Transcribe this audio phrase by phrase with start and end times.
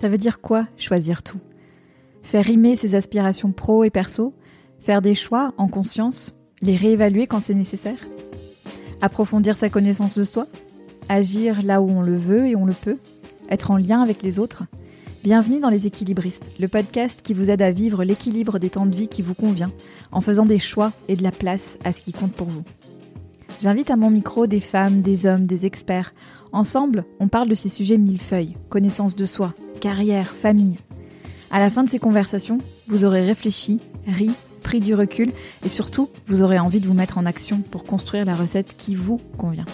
[0.00, 1.40] Ça veut dire quoi choisir tout?
[2.22, 4.34] Faire rimer ses aspirations pro et perso?
[4.78, 6.34] Faire des choix en conscience?
[6.60, 7.98] Les réévaluer quand c'est nécessaire?
[9.00, 10.48] Approfondir sa connaissance de soi?
[11.08, 12.98] Agir là où on le veut et on le peut?
[13.48, 14.64] Être en lien avec les autres?
[15.24, 18.94] Bienvenue dans Les Équilibristes, le podcast qui vous aide à vivre l'équilibre des temps de
[18.94, 19.72] vie qui vous convient,
[20.12, 22.62] en faisant des choix et de la place à ce qui compte pour vous.
[23.60, 26.12] J'invite à mon micro des femmes, des hommes, des experts.
[26.52, 29.54] Ensemble, on parle de ces sujets millefeuilles, connaissance de soi,
[29.86, 30.78] carrière, famille.
[31.48, 32.58] À la fin de ces conversations,
[32.88, 33.78] vous aurez réfléchi,
[34.08, 35.30] ri, pris du recul
[35.64, 38.96] et surtout, vous aurez envie de vous mettre en action pour construire la recette qui
[38.96, 39.64] vous convient.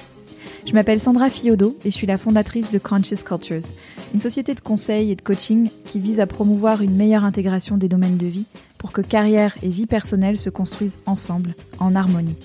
[0.67, 3.71] Je m'appelle Sandra Fiodo et je suis la fondatrice de Conscious Cultures,
[4.13, 7.89] une société de conseil et de coaching qui vise à promouvoir une meilleure intégration des
[7.89, 8.45] domaines de vie
[8.77, 12.37] pour que carrière et vie personnelle se construisent ensemble, en harmonie.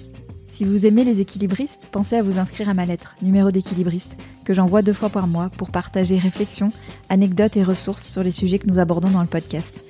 [0.47, 4.53] Si vous aimez les équilibristes, pensez à vous inscrire à ma lettre, numéro d'équilibriste, que
[4.53, 6.70] j'envoie deux fois par mois pour partager réflexions,
[7.09, 9.84] anecdotes et ressources sur les sujets que nous abordons dans le podcast.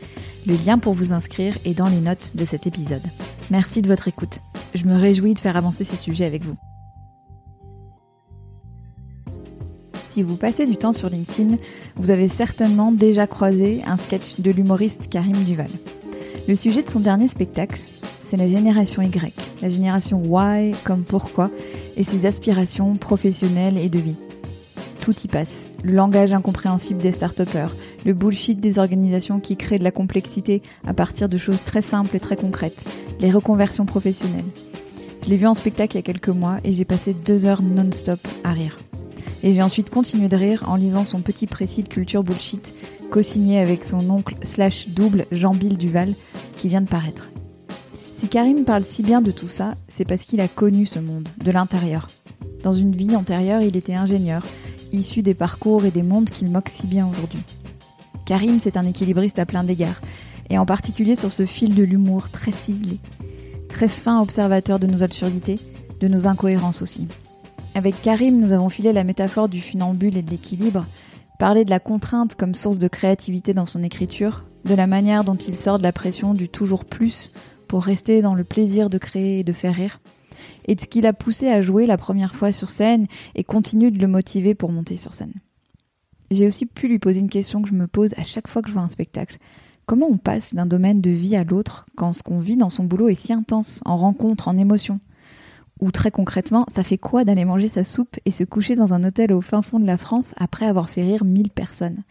[0.47, 3.03] Le lien pour vous inscrire est dans les notes de cet épisode.
[3.51, 4.39] Merci de votre écoute.
[4.73, 6.57] Je me réjouis de faire avancer ces sujets avec vous.
[10.07, 11.57] Si vous passez du temps sur LinkedIn,
[11.95, 15.69] vous avez certainement déjà croisé un sketch de l'humoriste Karim Duval.
[16.47, 17.79] Le sujet de son dernier spectacle,
[18.27, 21.49] c'est la génération Y, la génération Y comme pourquoi,
[21.95, 24.17] et ses aspirations professionnelles et de vie.
[24.99, 25.69] Tout y passe.
[25.81, 27.41] Le langage incompréhensible des start
[28.05, 32.17] le bullshit des organisations qui créent de la complexité à partir de choses très simples
[32.17, 32.85] et très concrètes,
[33.21, 34.43] les reconversions professionnelles.
[35.23, 37.61] Je l'ai vu en spectacle il y a quelques mois et j'ai passé deux heures
[37.61, 38.77] non-stop à rire.
[39.41, 42.73] Et j'ai ensuite continué de rire en lisant son petit précis de culture bullshit,
[43.09, 46.13] co-signé avec son oncle slash double Jean-Bill Duval,
[46.57, 47.29] qui vient de paraître.
[48.17, 51.29] Si Karim parle si bien de tout ça, c'est parce qu'il a connu ce monde,
[51.37, 52.07] de l'intérieur.
[52.63, 54.41] Dans une vie antérieure, il était ingénieur,
[54.91, 57.43] issu des parcours et des mondes qu'il moque si bien aujourd'hui.
[58.25, 60.01] Karim, c'est un équilibriste à plein d'égards,
[60.49, 62.97] et en particulier sur ce fil de l'humour très ciselé,
[63.69, 65.59] très fin observateur de nos absurdités,
[65.99, 67.07] de nos incohérences aussi.
[67.75, 70.87] Avec Karim, nous avons filé la métaphore du funambule et de l'équilibre,
[71.37, 75.35] parlé de la contrainte comme source de créativité dans son écriture, de la manière dont
[75.35, 77.31] il sort de la pression du toujours plus
[77.67, 79.99] pour rester dans le plaisir de créer et de faire rire,
[80.65, 83.91] et de ce qui l'a poussé à jouer la première fois sur scène et continue
[83.91, 85.33] de le motiver pour monter sur scène.
[86.29, 88.69] J'ai aussi pu lui poser une question que je me pose à chaque fois que
[88.69, 89.37] je vois un spectacle.
[89.85, 92.83] Comment on passe d'un domaine de vie à l'autre quand ce qu'on vit dans son
[92.83, 94.99] boulot est si intense, en rencontre, en émotion?
[95.79, 99.03] Ou très concrètement, ça fait quoi d'aller manger sa soupe et se coucher dans un
[99.03, 102.03] hôtel au fin fond de la France après avoir fait rire mille personnes?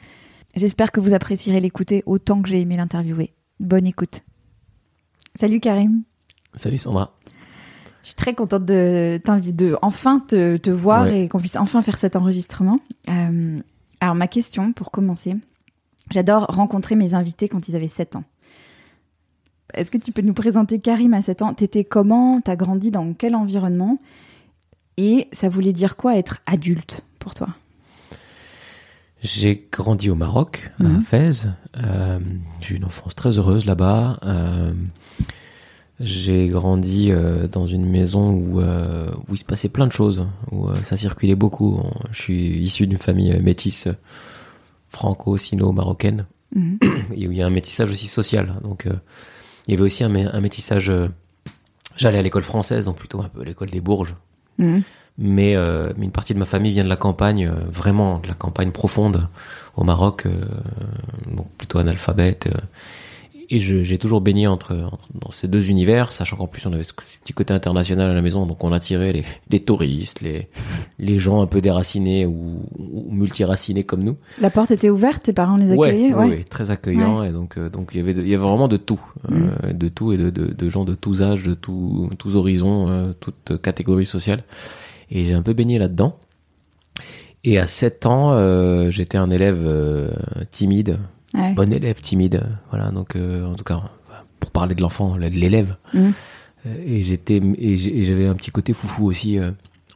[0.54, 3.34] J'espère que vous apprécierez l'écouter autant que j'ai aimé l'interviewer.
[3.60, 4.22] Bonne écoute.
[5.38, 6.02] Salut Karim.
[6.54, 7.12] Salut Sandra.
[8.02, 12.16] Je suis très contente de, de enfin te, voir et qu'on puisse enfin faire cet
[12.16, 12.78] enregistrement.
[13.08, 13.60] Euh,
[14.00, 15.34] alors ma question pour commencer,
[16.10, 18.24] j'adore rencontrer mes invités quand ils avaient 7 ans.
[19.74, 21.52] Est-ce que tu peux nous présenter Karim à 7 ans?
[21.52, 22.40] T'étais comment?
[22.40, 23.98] T'as grandi dans quel environnement?
[24.96, 27.48] Et ça voulait dire quoi être adulte pour toi?
[29.22, 31.02] J'ai grandi au Maroc, à mhm.
[31.02, 31.46] Fès.
[31.82, 32.18] Euh,
[32.60, 34.18] j'ai eu une enfance très heureuse là-bas.
[34.24, 34.72] Euh,
[36.00, 40.68] j'ai grandi euh, dans une maison où, où il se passait plein de choses, où
[40.82, 41.82] ça circulait beaucoup.
[42.12, 43.88] Je suis issu d'une famille métisse
[44.90, 46.78] franco-sino-marocaine, mhm.
[47.16, 48.54] et où il y a un métissage aussi social.
[48.62, 48.86] Donc
[49.66, 50.92] il y avait aussi un, un métissage...
[51.96, 54.14] J'allais à l'école française, donc plutôt un peu l'école des Bourges.
[55.18, 55.38] Mhm.
[55.40, 58.34] Euh, mais, une partie de ma famille vient de la campagne, euh, vraiment de la
[58.34, 59.28] campagne profonde
[59.76, 60.32] au Maroc, euh,
[61.34, 62.48] donc plutôt analphabète.
[63.48, 64.74] et j'ai toujours baigné entre,
[65.14, 68.20] dans ces deux univers, sachant qu'en plus on avait ce petit côté international à la
[68.20, 70.48] maison, donc on attirait les, les touristes, les,
[70.98, 74.16] les gens un peu déracinés ou, ou multiracinés comme nous.
[74.40, 77.90] La porte était ouverte, tes parents les accueillaient ouais, Oui, très accueillants, et donc donc
[77.94, 79.72] il y avait il y avait vraiment de tout, mm.
[79.72, 83.62] de tout et de, de, de, gens de tous âges, de tous tous horizons, toutes
[83.62, 84.42] catégories sociales.
[85.10, 86.18] Et j'ai un peu baigné là-dedans.
[87.44, 90.10] Et à 7 ans, euh, j'étais un élève euh,
[90.50, 90.98] timide,
[91.32, 92.42] bon élève timide.
[92.70, 93.82] Voilà, donc euh, en tout cas,
[94.40, 95.76] pour parler de l'enfant, de l'élève.
[95.94, 96.10] Mmh.
[96.84, 99.38] Et j'étais, et j'avais un petit côté foufou aussi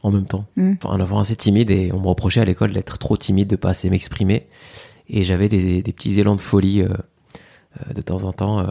[0.01, 0.45] en même temps.
[0.55, 0.75] Mmh.
[0.85, 3.71] un enfant assez timide et on me reprochait à l'école d'être trop timide, de pas
[3.71, 4.47] assez m'exprimer.
[5.09, 6.85] Et j'avais des, des, petits élans de folie
[7.93, 8.65] de temps en temps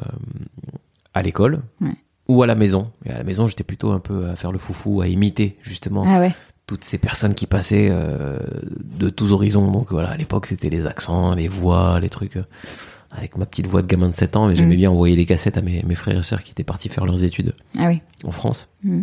[1.12, 1.60] à l'école.
[1.82, 1.96] Ouais
[2.30, 2.90] ou à la maison.
[3.04, 6.04] Et à la maison, j'étais plutôt un peu à faire le foufou, à imiter justement
[6.06, 6.28] ah
[6.66, 8.38] toutes ces personnes qui passaient euh,
[8.98, 9.68] de tous horizons.
[9.72, 12.36] Donc voilà, à l'époque, c'était les accents, les voix, les trucs.
[12.36, 12.44] Euh,
[13.12, 14.78] avec ma petite voix de gamin de 7 ans, mais j'aimais mm.
[14.78, 17.56] bien envoyer des cassettes à mes, frères et sœurs qui étaient partis faire leurs études
[17.76, 18.02] ah oui.
[18.22, 18.68] en France.
[18.84, 19.00] Mm.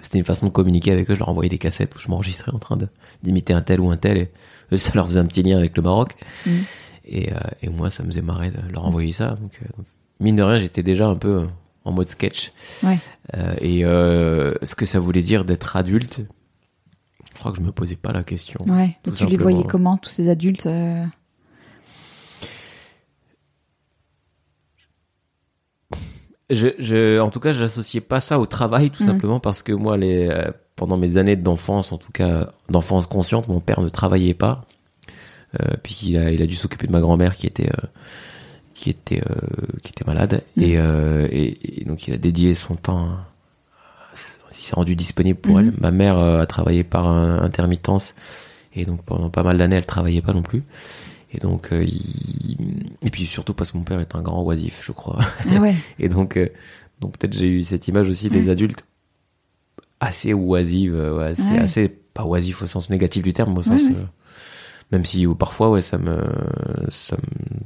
[0.00, 1.14] C'était une façon de communiquer avec eux.
[1.14, 2.76] Je leur envoyais des cassettes où je m'enregistrais en train
[3.22, 4.16] d'imiter un tel ou un tel
[4.72, 6.16] et ça leur faisait un petit lien avec le Maroc.
[6.44, 6.50] Mm.
[7.04, 9.36] Et, euh, et moi, ça me faisait marrer de leur envoyer ça.
[9.40, 9.60] Donc,
[10.18, 11.46] mine de rien, j'étais déjà un peu
[11.86, 12.52] en mode sketch.
[12.82, 12.98] Ouais.
[13.34, 16.20] Euh, et euh, ce que ça voulait dire d'être adulte,
[17.32, 18.60] je crois que je me posais pas la question.
[18.68, 18.96] Ouais.
[19.02, 21.04] Tout tu les voyais comment, tous ces adultes euh,
[26.48, 29.08] Je, je, en tout cas, j'associais pas ça au travail, tout Mhm.
[29.08, 30.30] simplement parce que moi, les,
[30.76, 34.64] pendant mes années d'enfance, en tout cas d'enfance consciente, mon père ne travaillait pas,
[35.82, 37.70] puisqu'il a, il a dû s'occuper de ma grand-mère qui était,
[38.78, 39.36] qui était, euh,
[39.82, 43.26] qui était malade, et, euh, et, et donc il a dédié son temps, à-
[44.52, 45.68] il s'est rendu disponible pour Mhm.
[45.68, 45.72] elle.
[45.80, 48.14] Ma mère euh, a travaillé par intermittence,
[48.74, 50.62] et donc pendant pas mal d'années, elle travaillait pas non plus.
[51.32, 52.56] Et donc, euh, il...
[53.02, 55.18] et puis surtout parce que mon père est un grand oisif, je crois.
[55.50, 55.74] Ah ouais.
[55.98, 56.48] Et donc, euh,
[57.00, 58.84] donc peut-être j'ai eu cette image aussi des adultes
[60.00, 64.04] assez oisives, ouais, assez, pas oisifs au sens négatif du terme, au sens euh,
[64.92, 66.18] même si euh, parfois ouais ça me
[66.90, 67.16] ça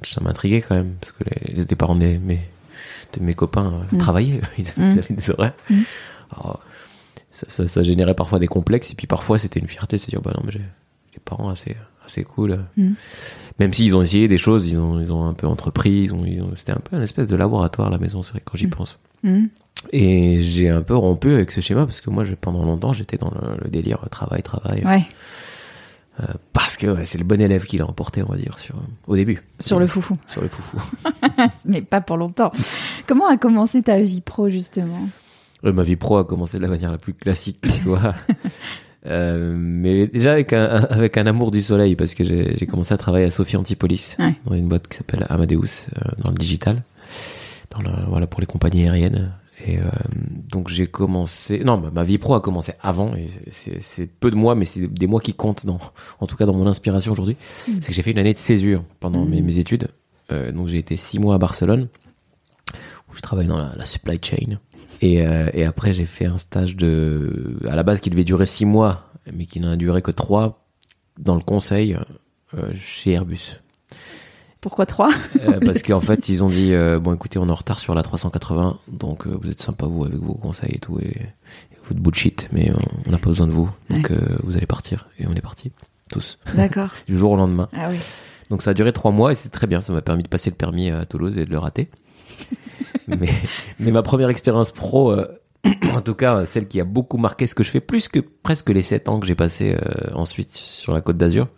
[0.02, 2.40] ça m'intriguait quand même parce que les, les parents de mes, mes
[3.18, 3.98] de mes copains euh, Mm.
[3.98, 4.92] travaillaient, ils avaient, Mm.
[4.94, 5.54] ils avaient des horaires.
[5.68, 5.80] Mm.
[6.32, 6.60] Alors,
[7.32, 10.10] ça, ça, ça générait parfois des complexes et puis parfois c'était une fierté de se
[10.10, 11.76] dire bah non mais j'ai des parents assez
[12.06, 12.58] assez cool.
[13.58, 16.24] Même s'ils ont essayé des choses, ils ont ils ont un peu entrepris, ils ont,
[16.24, 18.56] ils ont- c'était un peu un espèce de laboratoire à la maison, c'est vrai quand
[18.56, 18.98] j'y pense.
[19.92, 23.30] Et j'ai un peu rompu avec ce schéma parce que moi, pendant longtemps, j'étais dans
[23.30, 24.84] le, le délire travail, travail.
[24.84, 25.04] Ouais.
[26.20, 28.74] Euh, parce que ouais, c'est le bon élève qui l'a emporté, on va dire, sur,
[29.06, 29.40] au début.
[29.58, 30.18] Sur le foufou.
[30.26, 30.78] Sur le foufou.
[31.64, 32.52] Mais pas pour longtemps.
[33.06, 35.08] Comment a commencé ta vie pro, justement?
[35.64, 38.14] Euh, ma vie pro a commencé de la manière la plus classique qui soit.
[39.06, 42.98] Euh, mais déjà avec un, avec un amour du soleil parce que j'ai commencé à
[42.98, 44.34] travailler à Sophie Antipolis Ouais.
[44.44, 46.82] dans une boîte qui s'appelle Amadeus euh, dans le digital
[47.70, 49.32] dans le, voilà pour les compagnies aériennes
[49.66, 49.84] et euh,
[50.48, 54.36] donc j'ai commencé non ma, ma vie pro a commencé avant et c'est peu de
[54.36, 55.78] mois mais c'est des mois qui comptent dans
[56.20, 57.36] en tout cas dans mon inspiration aujourd'hui
[57.68, 57.72] Mm.
[57.80, 59.88] c'est que j'ai fait une année de césure pendant mes, mes études
[60.32, 61.88] Euh, donc j'ai été six mois à Barcelone
[63.08, 64.58] où je travaille dans la, la supply chain
[65.02, 68.46] et, euh, et après, j'ai fait un stage de, à la base, qui devait durer
[68.46, 70.66] six mois, mais qui n'a duré que trois
[71.18, 71.96] dans le conseil
[72.74, 73.59] chez Airbus.
[74.60, 75.10] Pourquoi trois
[75.40, 77.94] Euh, parce qu'en fait, ils ont dit, euh, bon, écoutez, on est en retard sur
[77.94, 81.76] la 380, donc euh, vous êtes sympa vous avec vos conseils et tout et, et
[81.88, 82.70] votre bullshit, mais
[83.06, 84.10] on- n'a pas besoin de vous, donc
[84.44, 85.08] vous allez partir.
[85.18, 85.72] Et on est partis
[86.12, 86.90] tous D'accord.
[87.06, 87.68] du jour au lendemain.
[87.74, 87.96] Ah oui.
[88.50, 89.80] Donc ça a duré trois mois et c'est très bien.
[89.80, 91.88] Ça m'a permis de passer le permis à Toulouse et de le rater.
[93.06, 93.28] mais,
[93.78, 95.14] mais ma première expérience pro,
[95.94, 98.70] en tout cas celle qui a beaucoup marqué ce que je fais, plus que presque
[98.70, 99.76] les sept ans que j'ai passé
[100.14, 101.48] ensuite sur la Côte d'Azur,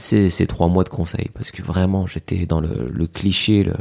[0.00, 1.28] c'est ces trois mois de conseil.
[1.34, 3.74] Parce que vraiment, j'étais dans le, le cliché, le,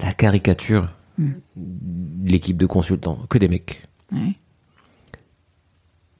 [0.00, 0.88] la caricature
[1.18, 1.30] Mm.
[1.56, 3.18] de l'équipe de consultants.
[3.28, 3.82] Que des mecs
[4.12, 4.34] Ouais.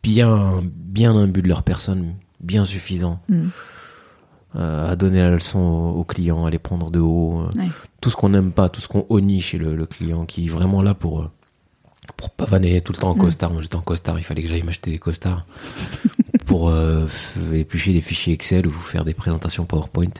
[0.02, 3.20] bien, bien imbus de leur personne, bien suffisants.
[3.28, 3.50] Mhm.
[4.56, 7.68] euh, à donner la leçon aux, aux clients, à les prendre de haut, euh, Ouais.
[8.00, 10.48] tout ce qu'on n'aime pas, tout ce qu'on honnie chez le, le client, qui est
[10.48, 11.30] vraiment là pour euh,
[12.16, 13.18] pour pavaner tout le temps en Mm.
[13.18, 13.52] costard.
[13.52, 15.44] Moi, j'étais en costard, il fallait que j'aille m'acheter des costards
[16.48, 17.06] pour euh,
[17.52, 20.10] éplucher des fichiers Excel ou faire des présentations PowerPoint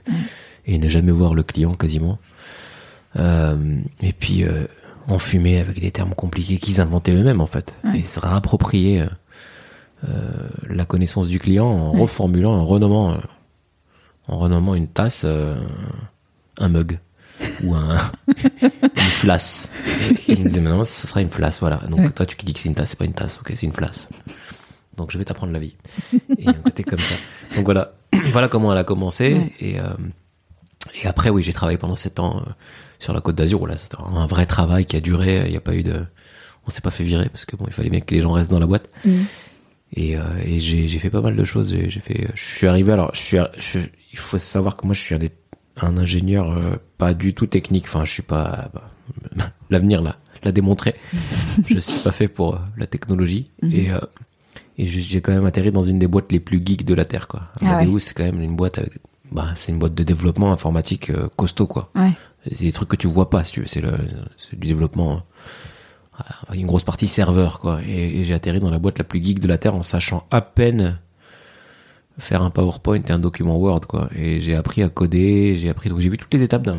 [0.66, 2.18] et ne jamais voir le client quasiment.
[3.16, 3.56] Euh,
[4.02, 4.66] et puis euh,
[5.08, 8.00] enfumer avec des termes compliqués qu'ils inventaient eux-mêmes en fait Ouais.
[8.00, 9.00] et se réapproprier
[10.06, 13.16] euh, la connaissance du client en reformulant, en renommant,
[14.28, 16.98] en renommant une tasse, un mug
[17.64, 17.96] ou un,
[18.62, 19.70] une flasse.
[20.28, 21.78] Et disait maintenant ce sera une flasse, voilà.
[21.88, 23.72] Donc toi tu dis que c'est une tasse, c'est pas une tasse, ok, c'est une
[23.72, 24.08] flasse.
[24.98, 25.74] Donc je vais t'apprendre la vie.
[26.38, 27.14] Et un côté comme ça.
[27.56, 27.94] Donc voilà,
[28.32, 29.34] voilà comment elle a commencé.
[29.34, 29.52] Ouais.
[29.60, 29.84] Et, euh,
[31.02, 32.50] et après, oui, j'ai travaillé pendant sept ans euh,
[32.98, 33.66] sur la Côte d'Azur.
[33.66, 35.44] Là, c'était un vrai travail qui a duré.
[35.46, 36.04] Il n'y a pas eu de,
[36.66, 38.50] on s'est pas fait virer parce que bon, il fallait bien que les gens restent
[38.50, 38.90] dans la boîte.
[39.04, 39.24] Mhm.
[39.94, 41.74] Et, euh, et j'ai j'ai fait pas mal de choses.
[41.74, 42.92] J'ai fait, je suis arrivé.
[42.92, 43.78] Alors, je suis, je-
[44.12, 45.32] il faut savoir que moi, je suis un, des-
[45.80, 47.84] un ingénieur euh, pas du tout technique.
[47.86, 48.68] Enfin, je suis pas.
[48.74, 48.90] bah,
[49.70, 50.94] L'avenir là, l'a démontré.
[51.68, 53.50] je suis pas fait pour euh, la technologie.
[53.62, 53.72] Mhm.
[53.72, 53.90] Et
[54.78, 57.28] et j'ai- quand même atterri dans une des boîtes les plus geeks de la terre,
[57.28, 57.42] quoi.
[57.60, 58.00] Ah ouais.
[58.00, 58.92] c'est quand même une boîte avec,
[59.32, 61.90] bah, c'est une boîte de développement informatique euh, costaud, quoi.
[61.94, 62.12] Ouais.
[62.46, 63.66] C'est des trucs que tu vois pas, si tu veux.
[63.66, 63.92] C'est le,
[64.52, 65.22] du développement,
[66.20, 67.80] euh, une grosse partie serveur, quoi.
[67.86, 70.26] Et, et j'ai atterri dans la boîte la plus geek de la terre en sachant
[70.30, 70.98] à peine
[72.18, 74.08] faire un PowerPoint et un document Word, quoi.
[74.16, 76.78] Et j'ai appris à coder, j'ai appris, donc j'ai vu toutes les étapes d'un,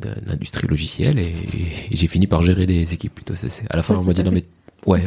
[0.00, 1.32] de l'industrie logicielle et,
[1.90, 3.34] et j'ai fini par gérer des équipes plutôt.
[3.70, 4.44] À la fin, on m'a dit non mais
[4.86, 5.02] ouais,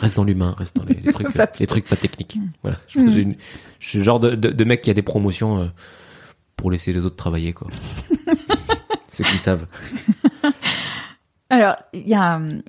[0.00, 2.38] reste dans l'humain, reste dans les, les trucs, Pas les trucs pas techniques.
[2.62, 2.78] Voilà.
[2.88, 3.12] Je, Mm.
[3.12, 3.34] j'ai une-
[3.78, 5.66] je suis le genre de, de, de mec qui a des promotions euh,
[6.56, 7.68] pour laisser les autres travailler quoi.
[9.08, 9.66] Ceux qui savent.
[11.48, 12.36] Alors, il y a.
[12.36, 12.62] hum,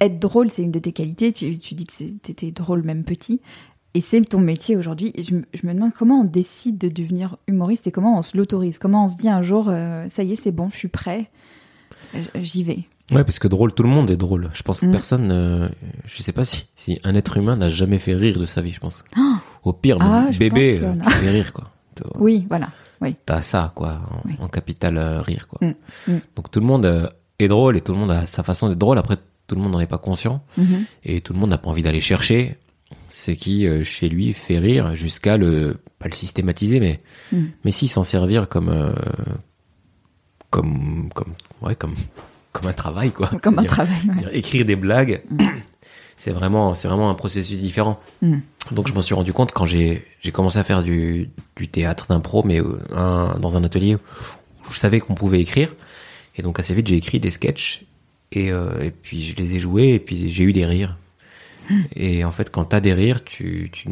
[0.00, 1.32] Être drôle, c'est une de tes qualités.
[1.32, 3.40] Tu, tu dis que t'étais drôle même petit.
[3.94, 5.12] Et c'est ton métier aujourd'hui.
[5.18, 8.36] Je, me- je me demande comment on décide de devenir humoriste et comment on se
[8.36, 8.78] l'autorise.
[8.78, 11.30] Comment on se dit un jour, euh, ça y est, c'est bon, je suis prêt,
[12.14, 12.84] euh, j'y vais.
[13.10, 14.50] Ouais, parce que drôle, tout le monde est drôle.
[14.52, 14.90] Je pense que Mm.
[14.90, 15.68] personne, euh,
[16.04, 18.72] je sais pas si, si un être humain n'a jamais fait rire de sa vie,
[18.72, 19.02] je pense.
[19.16, 21.70] Ah Au pire, Ah, même je bébé, euh, tu fais rire, quoi.
[22.18, 22.68] Oui, voilà.
[23.00, 23.16] Oui.
[23.26, 24.34] T'as ça, quoi, en, Oui.
[24.40, 25.66] en capital euh, rire, quoi.
[25.66, 25.74] Mm,
[26.12, 26.20] mm.
[26.36, 28.78] Donc tout le monde euh, est drôle et tout le monde a sa façon d'être
[28.78, 28.98] drôle.
[28.98, 30.84] Après, tout le monde n'en est pas conscient Mhm.
[31.04, 32.58] et tout le monde n'a pas envie d'aller chercher
[33.08, 37.00] ce qui, euh, chez lui, fait rire jusqu'à le, pas le systématiser, mais,
[37.64, 38.70] mais si s'en servir comme,
[40.50, 41.94] comme, comme, ouais, comme,
[42.52, 43.30] comme un travail, quoi.
[43.42, 44.00] Comme un travail.
[44.06, 44.36] ouais.
[44.36, 45.22] écrire des blagues,
[46.16, 48.00] c'est vraiment, c'est vraiment un processus différent.
[48.22, 48.38] Mm.
[48.72, 52.06] Donc je m'en suis rendu compte quand j'ai j'ai commencé à faire du, du théâtre
[52.08, 55.74] d'impro, mais euh, un, dans un atelier où je savais qu'on pouvait écrire.
[56.36, 57.84] Et donc assez vite j'ai écrit des sketchs
[58.32, 60.98] et, euh, et puis je les ai joués et puis j'ai eu des rires.
[61.96, 63.88] Et en fait quand t'as des rires, tu, tu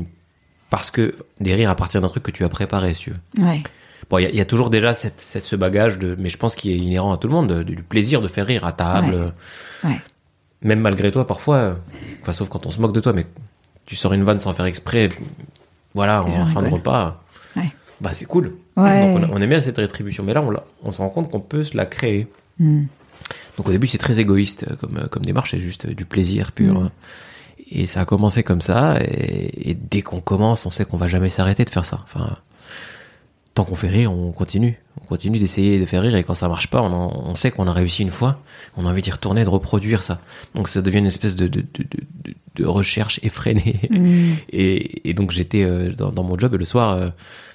[0.71, 3.45] parce que des rires à partir d'un truc que tu as préparé, si tu veux.
[3.45, 3.63] Ouais.
[4.11, 6.29] Bon, il y a- il y, a toujours déjà cette, cette- ce bagage de, mais
[6.29, 8.65] je pense qu'il est inhérent à tout le monde, de- du plaisir de faire rire
[8.65, 9.33] à table.
[9.85, 9.91] Ouais.
[9.91, 10.01] Ouais.
[10.63, 11.77] même malgré toi parfois,
[12.23, 13.27] enfin, sauf quand on se moque de toi, mais
[13.85, 15.09] tu sors une vanne sans faire exprès,
[15.95, 17.23] voilà, en fin de repas,
[17.57, 17.71] Ouais.
[18.01, 18.55] bah c'est cool.
[18.77, 19.15] Ouais.
[19.15, 21.63] Donc on, aime bien cette rétribution, mais là on, on se rend compte qu'on peut
[21.65, 22.27] se la créer.
[22.59, 22.85] Mm.
[23.59, 26.05] Donc au début c'est très égoïste euh, comme, euh, comme démarche, c'est juste euh, du
[26.05, 26.81] plaisir pur.
[26.81, 26.91] Mm.
[27.71, 31.09] Et ça a commencé comme ça, et, et dès qu'on commence, on sait qu'on va
[31.09, 32.01] jamais s'arrêter de faire ça.
[32.05, 32.37] Enfin,
[33.57, 34.79] tant qu'on fait rire, on continue.
[35.03, 37.51] On continue d'essayer de faire rire, et quand ça marche pas, on, en- on sait
[37.51, 38.41] qu'on a réussi une fois,
[38.77, 40.21] on a envie d'y retourner, de reproduire ça.
[40.55, 41.85] Donc ça devient une espèce de, de, de,
[42.25, 43.81] de, de recherche effrénée.
[43.91, 44.33] Mm.
[44.53, 47.09] Et, et donc j'étais euh, dans, dans mon job et le soir, euh,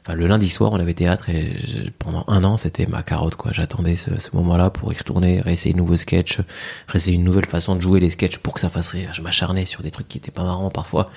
[0.04, 3.36] enfin le lundi soir, on avait théâtre et je- pendant un an c'était ma carotte
[3.36, 3.52] quoi.
[3.52, 6.40] J'attendais ce, ce moment-là pour y retourner, réessayer de nouveaux sketchs,
[6.88, 9.10] réessayer une nouvelle façon de jouer les sketchs pour que ça fasse rire.
[9.14, 11.10] Je m'acharnais sur des trucs qui étaient pas marrants parfois,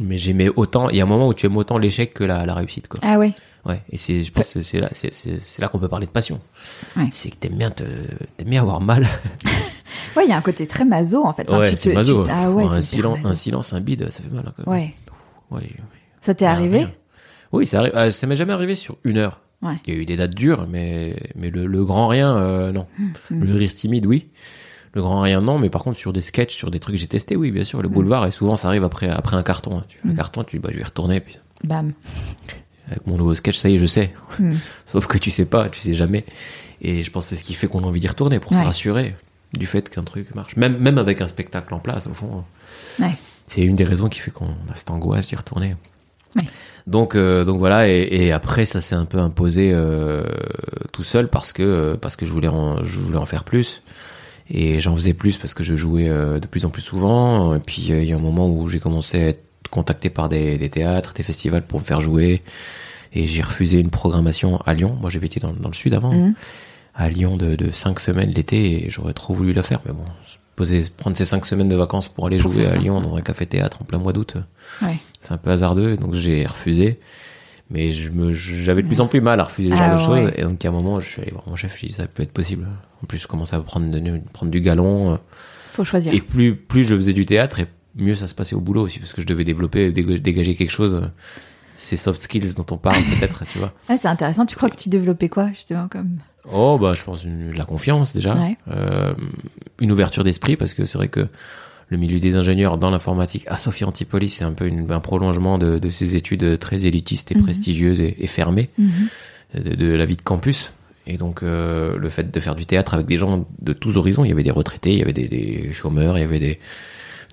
[0.00, 0.88] mais j'aimais autant.
[0.90, 3.00] Il y a un moment où tu aimes autant l'échec que la, la réussite quoi.
[3.02, 3.32] Ah ouais.
[3.66, 3.82] Ouais.
[3.90, 5.10] Et c'est, je pense que c'est là, c'est,
[5.58, 6.40] là qu'on peut parler de passion.
[6.96, 7.08] Ouais.
[7.12, 7.82] C'est que t'aimes bien te,
[8.36, 9.06] t'aimes bien avoir mal.
[10.16, 11.48] Ouais, il y a un côté très maso en fait.
[11.50, 12.22] Enfin, ouais, tu c'est te- maso.
[12.22, 13.16] tu te- Ah ouais, un maso.
[13.24, 14.52] un silence, un bide, ça fait mal.
[14.54, 14.72] Quoi.
[14.72, 14.94] Ouais.
[15.50, 15.68] Ouais.
[16.20, 16.90] Ça t'est arrivé rien.
[17.52, 19.40] Oui, ça, arrive, euh, ça m'est jamais arrivé sur une heure.
[19.62, 19.74] Ouais.
[19.86, 22.86] Il y a eu des dates dures, mais, mais le, le grand rien, euh, non.
[23.30, 23.44] Mmh.
[23.44, 24.28] Le rire timide, oui.
[24.92, 25.58] Le grand rien, non.
[25.58, 27.82] Mais par contre, sur des sketchs, sur des trucs que j'ai testés, oui, bien sûr.
[27.82, 29.78] Le boulevard, et souvent, ça arrive après, après un carton.
[29.78, 29.84] hein.
[29.88, 31.20] Tu fais un carton, tu dis, bah, je vais y retourner.
[31.20, 31.92] Puis, Bam.
[32.88, 34.12] Avec mon nouveau sketch, ça y est, je sais.
[34.38, 34.54] Mm.
[34.86, 36.24] Sauf que tu sais pas, tu sais jamais.
[36.82, 38.58] Et je pense que c'est ce qui fait qu'on a envie d'y retourner, pour Ouais.
[38.58, 39.14] se rassurer
[39.54, 40.56] du fait qu'un truc marche.
[40.56, 42.44] Même, même avec un spectacle en place, au fond.
[43.00, 43.16] Ouais.
[43.46, 45.76] C'est une des raisons qui fait qu'on a cette angoisse d'y retourner.
[46.36, 46.42] Ouais.
[46.86, 50.24] Donc, euh, donc voilà, et, et après ça s'est un peu imposé euh,
[50.92, 53.82] tout seul parce que parce que je voulais en, je voulais en faire plus
[54.50, 57.54] et j'en faisais plus parce que je jouais euh, de plus en plus souvent.
[57.54, 60.28] Et puis euh, il y a un moment où j'ai commencé à être contacté par
[60.28, 62.42] des, des théâtres, des festivals pour me faire jouer
[63.12, 64.96] et j'ai refusé une programmation à Lyon.
[65.00, 66.34] Moi j'habitais dans, dans le sud avant, Mhm.
[66.94, 70.04] à Lyon de, de cinq semaines l'été et j'aurais trop voulu la faire, mais bon,
[70.24, 72.76] se poser, prendre ces cinq semaines de vacances pour aller Pour jouer à.
[72.76, 74.36] Lyon dans un café théâtre en plein mois d'août.
[74.82, 74.96] Ouais.
[75.20, 77.00] C'est un peu hasardeux, donc j'ai refusé.
[77.70, 80.32] Mais j'avais de plus en plus mal à refuser ce genre Ah de choses.
[80.36, 81.96] Et donc, à un moment, je suis allé voir mon chef, je lui ai dit,
[81.96, 82.68] ça peut être possible.
[83.02, 83.86] En plus, je commençais à prendre,
[84.50, 85.18] du galon.
[85.72, 86.12] Faut choisir.
[86.12, 87.66] Et plus, plus je faisais du théâtre, et
[87.96, 90.70] mieux ça se passait au boulot aussi, parce que je devais développer, déga- dégager quelque
[90.72, 91.10] chose.
[91.76, 93.72] Ces soft skills dont on parle, peut-être, tu vois.
[93.88, 94.46] Ah, c'est intéressant.
[94.46, 96.18] Tu crois que tu développais quoi justement comme?
[96.48, 98.36] Oh, bah, je pense une, la confiance, déjà.
[98.36, 98.56] Ouais.
[98.70, 99.12] Euh,
[99.80, 101.26] une ouverture d'esprit, parce que c'est vrai que
[101.88, 105.58] le milieu des ingénieurs dans l'informatique à Sophie Antipolis, c'est un peu une- un prolongement
[105.58, 107.42] de, de ces études très élitistes et Mhm.
[107.42, 108.70] prestigieuses et, et fermées
[109.54, 110.72] de, de la vie de campus.
[111.08, 114.24] Et donc, euh, le fait de faire du théâtre avec des gens de tous horizons,
[114.24, 116.58] il y avait des retraités, il y avait des, des chômeurs, il y avait des,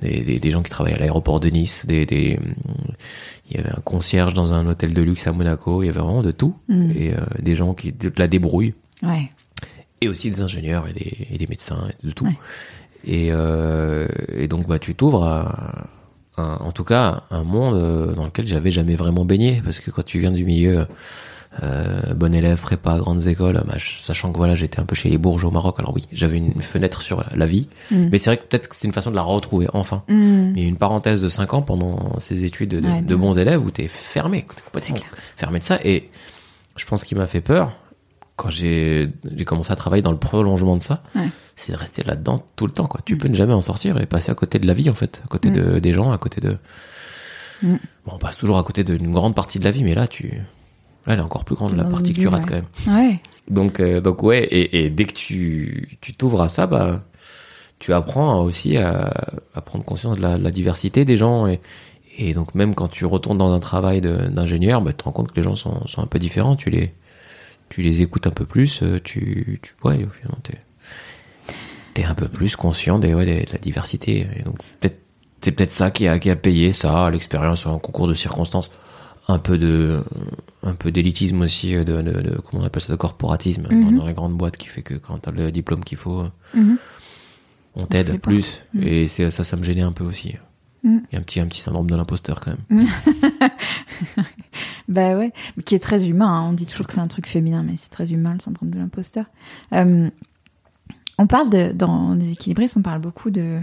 [0.02, 2.40] des, des, des gens qui travaillaient à l'aéroport de Nice, des, des,
[3.50, 6.00] il y avait un concierge dans un hôtel de luxe à Monaco, il y avait
[6.00, 6.56] vraiment de tout.
[6.70, 6.92] Mhm.
[6.98, 9.32] Et euh, des gens qui, de la débrouille Ouais.
[10.02, 12.26] et aussi des ingénieurs et des, et des médecins et de tout.
[12.26, 12.38] Ouais.
[13.06, 15.90] Et, euh, et donc bah tu t'ouvres à,
[16.38, 20.06] en tout cas un monde euh, dans lequel j'avais jamais vraiment baigné parce que quand
[20.06, 20.86] tu viens du milieu
[21.64, 25.18] euh, bon élève prépa grandes écoles bah, sachant que voilà j'étais un peu chez les
[25.18, 28.08] bourges au Maroc alors oui j'avais une fenêtre sur la, la vie Mm.
[28.10, 30.54] mais c'est vrai que peut-être que c'était une façon de la retrouver enfin Mm.
[30.56, 33.20] il y a une parenthèse de 5 ans pendant ces études de, Ouais, de non.
[33.20, 35.12] bons élèves où t'es fermé, t'es complètement C'est clair.
[35.36, 35.78] fermé de ça.
[35.84, 36.10] Et
[36.78, 37.74] je pense qu'il m'a fait peur
[38.38, 39.12] quand j'ai
[39.46, 41.28] commencé à travailler dans le prolongement de ça, Ouais.
[41.58, 42.88] c'est de rester là-dedans tout le temps.
[42.88, 43.02] Quoi.
[43.06, 45.22] Tu peux ne jamais en sortir et passer à côté de la vie en fait,
[45.26, 45.54] à côté Mm.
[45.54, 46.58] de, des gens, à côté de.
[47.62, 47.76] Mm.
[48.06, 50.42] Bon, on passe toujours à côté d'une grande partie de la vie, mais là tu.
[51.08, 52.66] Là, elle est encore plus grande la partie que tu rates quand même.
[53.10, 53.20] Ouais.
[53.50, 57.04] Donc, euh, donc ouais, et, et dès que tu tu t'ouvres à ça, bah,
[57.80, 59.12] tu apprends aussi à,
[59.56, 61.60] à prendre conscience de la, diversité des gens et,
[62.18, 65.32] Et donc même quand tu retournes dans un travail d'ingénieur, bah, tu te rends compte
[65.32, 66.56] que les gens sont, sont un peu différents.
[66.56, 66.94] Tu les,
[67.70, 68.84] tu les écoutes un peu plus.
[68.84, 70.58] euh, Tu, tu ouais, au final, t'es
[71.96, 74.28] es un peu plus conscient des, ouais, des- de la diversité.
[74.38, 75.00] Et donc peut-être
[75.42, 78.70] c'est peut-être ça qui a, qui a payé ça, l'expérience, un concours de circonstances,
[79.32, 80.04] un peu de,
[80.64, 83.98] un peu d'élitisme aussi, de, de, de- comment on appelle ça, de corporatisme dans- Mhm.
[83.98, 86.78] dans, les grandes boîtes qui fait que quand t'as le diplôme qu'il faut, Mhm.
[87.76, 88.64] on t'aide plus.
[88.74, 88.84] Mhm.
[88.84, 90.36] Et c'est ça, ça me gênait un peu aussi.
[90.84, 92.88] Il y a un petit, un petit syndrome de l'imposteur quand même.
[94.88, 96.28] Bah ouais, mais qui est très humain.
[96.28, 96.48] hein.
[96.50, 98.80] On dit toujours que c'est un truc féminin, mais c'est très humain, le syndrome de
[98.80, 99.26] l'imposteur.
[99.74, 100.10] Euh,
[101.18, 103.60] on parle de, dans les équilibristes, on parle beaucoup de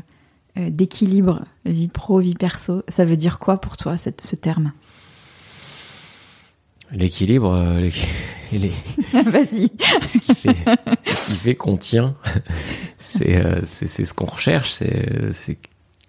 [0.56, 2.82] euh, d'équilibre, vie pro, vie perso.
[2.88, 4.72] Ça veut dire quoi pour toi, cette, ce terme?
[6.92, 7.92] L'équilibre, euh, les-
[9.30, 9.70] Vas-y.
[10.06, 10.56] c'est ce qui fait,
[11.02, 12.14] c'est ce qui fait qu'on tient.
[13.00, 14.72] C'est, euh, c'est, ce qu'on recherche.
[14.72, 15.56] C'est, c'est,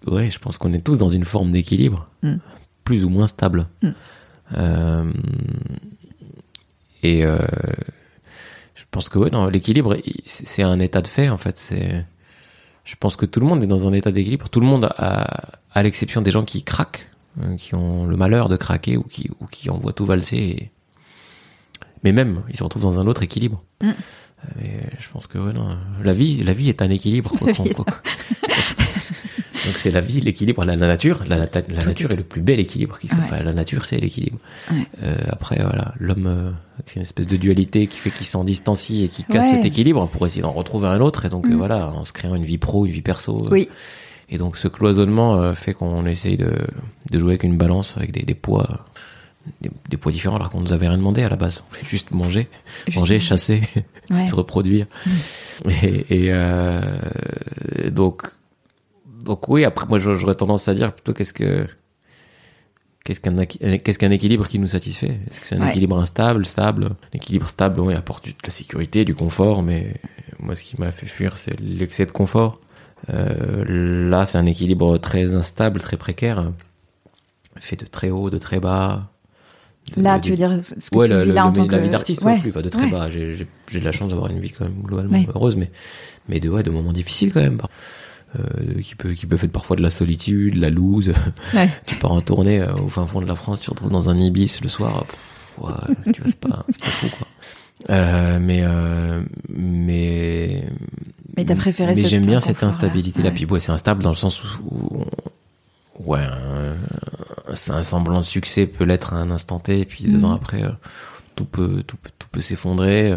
[0.06, 2.36] ouais, je pense qu'on est tous dans une forme d'équilibre, Mm.
[2.84, 3.68] plus ou moins stable.
[3.82, 3.90] Mm.
[4.56, 5.12] Euh,
[7.02, 7.38] et euh,
[8.74, 11.56] je pense que ouais, non, l'équilibre, il- c'est un état de fait en fait.
[11.58, 12.04] C'est,
[12.84, 14.48] je pense que tout le monde est dans un état d'équilibre.
[14.48, 17.06] Tout le monde, à, à l'exception des gens qui craquent,
[17.56, 20.36] qui ont le malheur de craquer ou qui, ou qui envoient tout valser.
[20.36, 20.70] et-
[22.04, 23.62] Mais même, ils se retrouvent dans un autre équilibre.
[23.82, 23.88] Mm.
[23.88, 23.92] Euh,
[24.58, 27.30] Mais je pense que ouais, non, la vie, la vie est un équilibre.
[27.38, 27.86] quoi quoi-
[29.66, 31.22] Donc c'est la vie, l'équilibre, la, la nature.
[31.28, 33.18] La, la- la Tout nature est- le plus bel équilibre qui soit.
[33.18, 33.24] Ouais.
[33.24, 34.38] Enfin, la nature, c'est l'équilibre.
[34.70, 34.86] Ouais.
[35.02, 39.04] Euh, après, voilà, l'homme euh, a une espèce de dualité qui fait qu'il s'en distancie
[39.04, 41.26] et qui casse cet équilibre pour essayer d'en retrouver un autre.
[41.26, 41.52] Et donc Mm.
[41.52, 43.36] euh, voilà, en se créant une vie pro, une vie perso.
[43.36, 43.68] euh, Oui.
[44.30, 46.52] Et donc ce cloisonnement euh, fait qu'on essaye de,
[47.10, 50.50] de jouer avec une balance, avec des, des poids, euh, des, des poids différents, alors
[50.50, 51.62] qu'on nous avait rien demandé à la base.
[51.66, 52.48] On voulait juste manger,
[52.94, 53.62] manger, chasser,
[54.10, 54.26] Ouais.
[54.26, 54.86] se reproduire.
[55.68, 56.80] Et, et, euh,
[57.90, 58.22] donc,
[59.24, 59.64] donc oui.
[59.64, 61.66] Après, moi, j'aurais tendance à dire plutôt qu'est-ce que
[63.04, 65.18] qu'est-ce qu'un aqu- qu'est-ce qu'un équilibre qui nous satisfait?
[65.30, 65.70] Est-ce que c'est un Ouais.
[65.70, 66.86] équilibre instable, stable?
[66.86, 69.94] Un équilibre stable, oui, apporte de la sécurité, du confort, mais
[70.38, 72.60] moi, ce qui m'a fait fuir, c'est l'excès de confort.
[73.12, 76.52] Euh, là, c'est un équilibre très instable, très précaire,
[77.58, 79.08] fait de très haut, de très bas.
[79.96, 81.48] De- Là, de- tu veux dire ce que ouais, tu le- vis le- là en
[81.48, 81.82] le- tant la que...
[81.82, 82.34] vie d'artiste Ouais.
[82.36, 82.90] non plus, enfin, de très Ouais.
[82.90, 83.08] bas.
[83.10, 85.70] J'ai de la chance d'avoir une vie quand même globalement heureuse, mais
[86.28, 87.60] mais de ouais, de moments difficiles quand même.
[88.38, 91.12] Euh, qui peut qui peuvent être parfois de la solitude, de la loose.
[91.54, 91.68] Ouais.
[91.86, 94.08] tu pars en tournée euh, au fin fond de la France, tu te retrouves dans
[94.08, 95.04] un ibis le soir.
[95.06, 95.18] pff,
[95.66, 97.26] ouais, tu vois, c'est pas c'est pas fou quoi.
[97.90, 100.64] Euh, mais euh, mais
[101.36, 102.74] Mais t'as préféré mais j'aime bien cette inconfort-là.
[102.74, 103.34] instabilité là Ouais.
[103.34, 105.04] puis ouais c'est instable dans le sens où,
[106.04, 106.20] ouais
[107.68, 110.62] un, semblant de succès peut l'être à un instant T et puis deux ans après
[110.62, 110.70] euh,
[111.36, 113.14] tout peut tout peut, tout peut s'effondrer.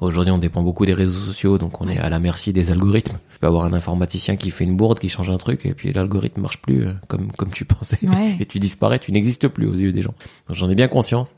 [0.00, 3.18] Aujourd'hui on dépend beaucoup des réseaux sociaux donc on est à la merci des algorithmes.
[3.32, 5.92] Tu peux avoir un informaticien qui fait une bourde qui change un truc et puis
[5.92, 7.98] l'algorithme marche plus euh, comme comme tu pensais.
[8.02, 8.36] Ouais.
[8.40, 10.14] et tu disparais tu n'existes plus aux yeux des gens.
[10.48, 11.34] Donc j'en ai bien conscience.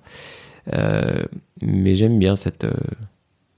[0.73, 1.23] Euh,
[1.61, 2.73] mais j'aime bien cette euh,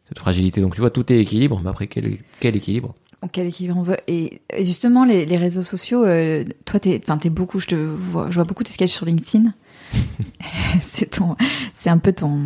[0.08, 2.94] cette fragilité donc tu vois tout est équilibre mais après quel quel équilibre?
[3.22, 3.96] En Quel équilibre on veut?
[4.08, 8.34] Et justement, les, les réseaux sociaux, euh, toi, t'es, t'es beaucoup, je te vois, je
[8.34, 9.54] vois beaucoup tes sketchs sur LinkedIn.
[10.80, 11.34] c'est ton,
[11.72, 12.38] c'est un peu ton,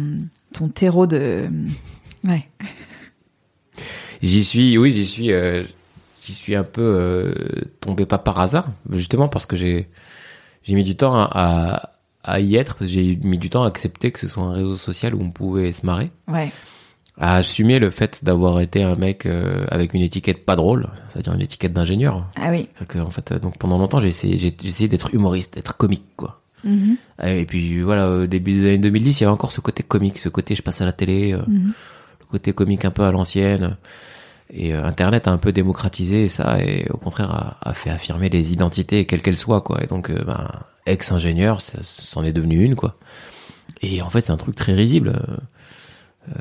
[0.52, 1.48] ton terreau de,
[2.24, 2.46] ouais.
[4.22, 5.64] J'y suis, oui, j'y suis, euh,
[6.22, 7.34] j'y suis un peu euh,
[7.80, 9.88] tombé pas par hasard, justement parce que j'ai
[10.62, 11.90] j'ai mis du temps à, à,
[12.22, 14.52] à y être, parce que j'ai mis du temps à accepter que ce soit un
[14.52, 16.52] réseau social où on pouvait se marrer, Ouais.
[17.18, 21.34] À assumer le fait d'avoir été un mec euh, avec une étiquette pas drôle, c'est-à-dire
[21.34, 22.26] une étiquette d'ingénieur.
[22.36, 22.68] Ah oui.
[22.88, 25.76] Que, en fait, euh, donc pendant longtemps, j'ai essayé, j'ai j'ai essayé d'être humoriste, d'être
[25.76, 26.40] comique, quoi.
[26.64, 26.96] Mhm.
[27.24, 30.18] Et puis voilà, au début des années 2010, il y avait encore ce côté comique,
[30.18, 31.72] ce côté je passe à la télé, euh, Mhm.
[32.20, 33.76] le côté comique un peu à l'ancienne.
[34.52, 38.28] Et euh, Internet a un peu démocratisé ça et au contraire a, a fait affirmer
[38.30, 39.82] les identités quelles qu'elles soient quoi.
[39.82, 40.48] Et donc euh, ben,
[40.86, 42.96] ex-ingénieur, ça- c'en est devenu une quoi.
[43.82, 45.20] Et en fait c'est un truc très risible.
[46.28, 46.32] Euh,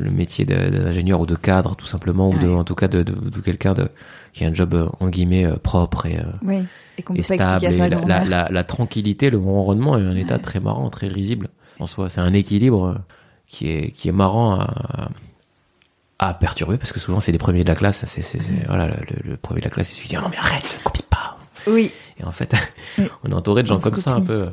[0.00, 2.54] le métier d'ingénieur ou de cadre tout simplement ou de, Ouais.
[2.54, 3.88] en tout cas de, de, de quelqu'un de
[4.32, 6.64] qui a un job euh, en guillemets euh, propre et, Oui.
[6.98, 7.64] Et et stable.
[7.64, 8.24] et la, la, grand-mère.
[8.26, 12.08] la, la tranquillité, le bon rendement est un état très marrant, très risible en soi.
[12.10, 12.98] C'est un équilibre
[13.46, 15.10] qui est, qui est marrant à,
[16.18, 18.04] à perturber parce que souvent c'est les premiers de la classe.
[18.06, 18.96] C'est, voilà, le,
[19.30, 21.36] le premier de la classe il se dit non mais arrête, ne copie pas.
[21.66, 21.90] Oui.
[22.18, 22.54] Et en fait,
[22.98, 23.04] Oui.
[23.24, 24.48] on est entouré de gens comme ça un peu.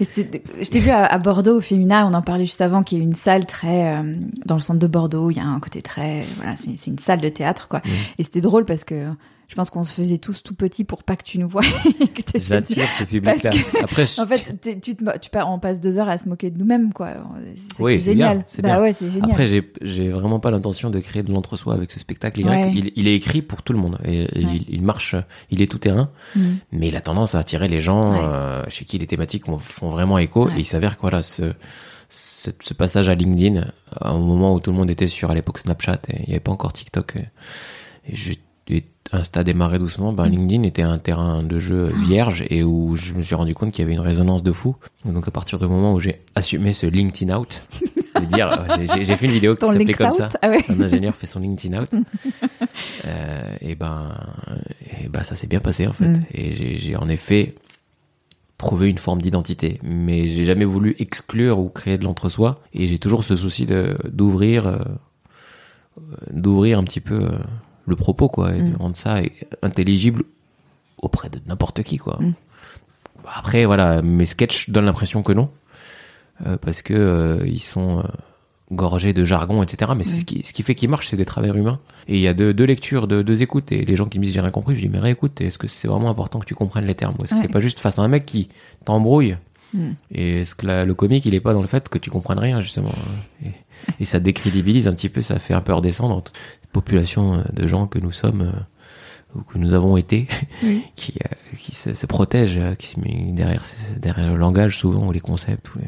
[0.00, 3.00] Je t'ai vu à, à Bordeaux au Fémina, on en parlait juste avant, qui est
[3.00, 4.14] une salle très euh,
[4.46, 5.30] dans le centre de Bordeaux.
[5.30, 7.82] Il y a un côté très, voilà, c'est une salle de théâtre quoi.
[8.18, 9.08] Et c'était drôle parce que
[9.48, 11.62] je pense qu'on se faisait tous tout petits pour pas que tu nous vois.
[12.34, 13.50] J'attire ce public-là.
[13.82, 16.92] Après, en fait, tu, tu, tu, on passe deux heures à se moquer de nous-mêmes,
[16.92, 17.10] quoi.
[17.54, 18.44] C'est oui, génial.
[18.46, 18.80] C'est bah.
[18.80, 19.30] Ouais, génial.
[19.30, 19.46] Après,
[19.82, 22.40] j'ai vraiment pas l'intention de créer de l'entre-soi avec ce spectacle.
[22.40, 23.98] Il, il, est écrit pour tout le monde.
[24.04, 24.26] Et,
[24.68, 25.14] il, marche,
[25.50, 26.10] il est tout terrain.
[26.34, 26.40] Mm.
[26.72, 30.16] Mais il a tendance à attirer les gens euh, chez qui les thématiques font vraiment
[30.18, 30.48] écho.
[30.48, 31.52] Et il s'avère que voilà, ce,
[32.08, 33.66] ce, ce, passage à LinkedIn,
[34.00, 36.30] à un moment où tout le monde était sur à l'époque Snapchat et il n'y
[36.30, 37.16] avait pas encore TikTok.
[37.16, 38.38] Et, et j'ai
[39.12, 43.22] Insta démarrait doucement, ben LinkedIn était un terrain de jeu vierge et où je me
[43.22, 44.76] suis rendu compte qu'il y avait une résonance de fou.
[45.04, 47.62] Donc à partir du moment où j'ai assumé ce LinkedIn out,
[48.26, 50.30] dire, euh, j'ai fait une vidéo qui s'appelait comme ça.
[50.40, 51.90] Ah un ingénieur fait son LinkedIn out.
[53.06, 54.14] euh, et ben,
[55.02, 56.08] et ben ça s'est bien passé en fait.
[56.08, 56.22] Mm.
[56.32, 57.54] Et j'ai en effet
[58.62, 62.60] trouvé une forme d'identité, mais j'ai jamais voulu exclure ou créer de l'entre-soi.
[62.72, 63.66] Et j'ai toujours ce souci
[64.04, 64.78] d'ouvrir, euh,
[66.32, 67.24] d'ouvrir un petit peu.
[67.24, 67.38] Euh,
[67.86, 68.76] le propos, quoi, et de mm.
[68.76, 69.20] rendre ça
[69.62, 70.24] intelligible
[70.98, 72.18] auprès de n'importe qui, quoi.
[72.20, 72.34] Mm.
[73.34, 75.50] Après, voilà, mes sketchs donnent l'impression que non,
[76.46, 78.02] euh, parce que euh, ils sont euh,
[78.72, 79.92] gorgés de jargon, etc.
[79.96, 81.78] Mais ce, qui, ce qui fait qu'ils marchent, c'est des travers humains.
[82.08, 84.24] Et il y a deux, deux lectures, deux, deux, écoutes, et les gens qui me
[84.24, 86.54] disent j'ai rien compris, je dis mais réécoute, est-ce que c'est vraiment important que tu
[86.54, 87.16] comprennes les termes?
[87.24, 88.48] C'était pas juste face à un mec qui
[88.84, 89.36] t'embrouille?
[89.74, 89.90] Mm.
[90.10, 92.60] Et est-ce que le comique, il est pas dans le fait que tu comprennes rien,
[92.60, 92.92] justement
[93.44, 93.52] et,
[94.00, 96.22] et ça décrédibilise un petit peu, ça fait un peu redescendre
[96.72, 100.26] population euh, de gens que nous sommes euh, ou que nous avons été,
[100.96, 103.62] qui, euh, qui se, se, protègent, qui se met derrière,
[103.98, 105.78] derrière le langage souvent ou les concepts, ou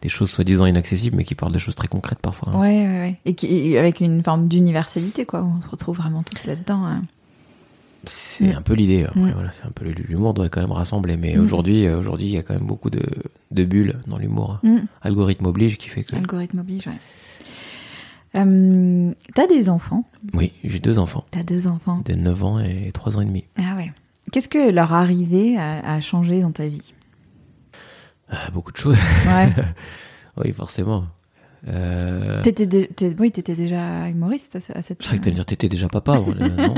[0.00, 2.56] des choses soi-disant inaccessibles, mais qui parlent de choses très concrètes parfois.
[2.58, 3.16] Ouais, ouais, ouais.
[3.24, 5.44] Et qui, avec une forme d'universalité, quoi.
[5.44, 6.84] On se retrouve vraiment tous là-dedans.
[6.84, 7.02] Hein.
[8.02, 8.56] C'est mm.
[8.56, 9.04] un peu l'idée.
[9.04, 9.32] Après, mm.
[9.32, 11.16] voilà, c'est un peu l'humour doit quand même rassembler.
[11.16, 11.40] Mais mm.
[11.40, 13.04] aujourd'hui, aujourd'hui, il y a quand même beaucoup de,
[13.52, 14.58] de bulles dans l'humour.
[15.02, 16.16] Algorithme oblige qui fait que.
[16.16, 16.98] Algorithme oblige, ouais.
[18.36, 21.24] Euh, T'as des enfants Oui, j'ai deux enfants.
[21.30, 23.46] T'as deux enfants De 9 ans et 3 ans et demi.
[23.58, 23.92] Ah ouais.
[24.30, 26.94] Qu'est-ce que leur arrivée a, changé dans ta vie
[28.32, 28.98] euh, Beaucoup de choses.
[29.26, 29.52] Ouais.
[30.38, 31.04] oui, forcément.
[31.68, 32.42] Euh...
[32.42, 35.00] Étais oui, t'étais déjà humoriste à, cette.
[35.00, 36.18] Je croyais que t'allais dire t'étais déjà papa.
[36.18, 36.34] Non,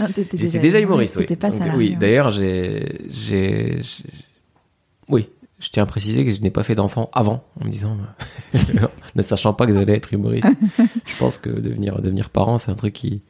[0.00, 1.16] non t'étais déjà, déjà, humoriste.
[1.16, 1.36] oui.
[1.36, 1.96] pas Donc, oui.
[1.98, 3.82] D'ailleurs, j'ai, j'ai,
[5.08, 7.96] oui, je tiens à préciser que je n'ai pas fait d'enfant avant, en me disant,
[9.14, 10.46] ne sachant pas que j'allais être humoriste.
[11.04, 13.22] je pense que devenir, devenir parent, c'est un truc qui,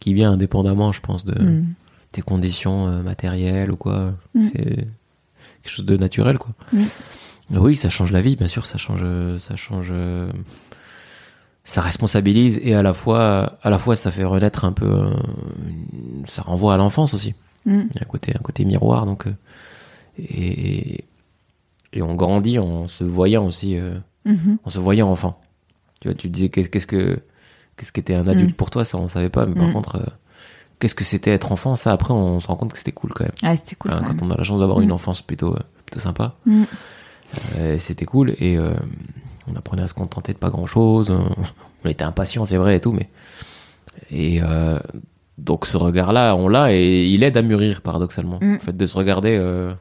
[0.00, 1.66] qui vient indépendamment, je pense, de mm.
[2.12, 4.14] tes conditions euh, matérielles ou quoi.
[4.34, 4.42] Mm.
[4.42, 4.88] C'est
[5.62, 6.52] quelque chose de naturel, quoi.
[6.72, 7.58] Mm.
[7.58, 9.04] Oui, ça change la vie, bien sûr, ça change,
[9.38, 9.92] ça change,
[11.64, 15.14] ça responsabilise et à la fois, à la fois, ça fait renaître un peu, euh,
[16.24, 17.34] ça renvoie à l'enfance aussi.
[17.66, 19.34] Il y a un côté, un côté miroir, donc, euh,
[20.18, 21.04] et,
[21.92, 24.58] et on grandit en se voyant aussi, euh, mhm.
[24.64, 25.40] en se voyant enfant.
[26.00, 27.20] Tu vois, tu disais qu'est-ce que
[27.76, 28.56] qu'est-ce qu'était un adulte mhm.
[28.56, 29.72] pour toi, ça on savait pas, mais par mhm.
[29.72, 30.06] contre, euh,
[30.78, 33.24] qu'est-ce que c'était être enfant, ça après on se rend compte que c'était cool quand
[33.24, 33.34] même.
[33.42, 33.90] Ah, c'était cool.
[33.90, 36.36] quand on a la chance d'avoir une enfance plutôt euh, plutôt sympa,
[37.78, 41.10] c'était cool et on apprenait à se contenter de pas grand chose.
[41.10, 43.08] On, était impatient, c'est vrai et tout, mais
[44.10, 44.40] et
[45.38, 48.38] donc ce regard-là, on l'a et il aide à mûrir paradoxalement.
[48.40, 49.74] Le fait de se regarder, de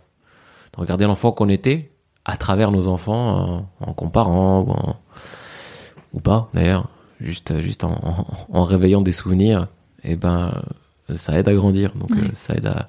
[0.78, 1.92] regarder l'enfant qu'on était
[2.30, 6.88] à travers nos enfants, en, comparant ou, ou pas d'ailleurs,
[7.20, 9.68] juste, juste en, en, réveillant des souvenirs,
[10.04, 10.62] et eh ben
[11.16, 12.88] ça aide à grandir, donc euh, ça aide à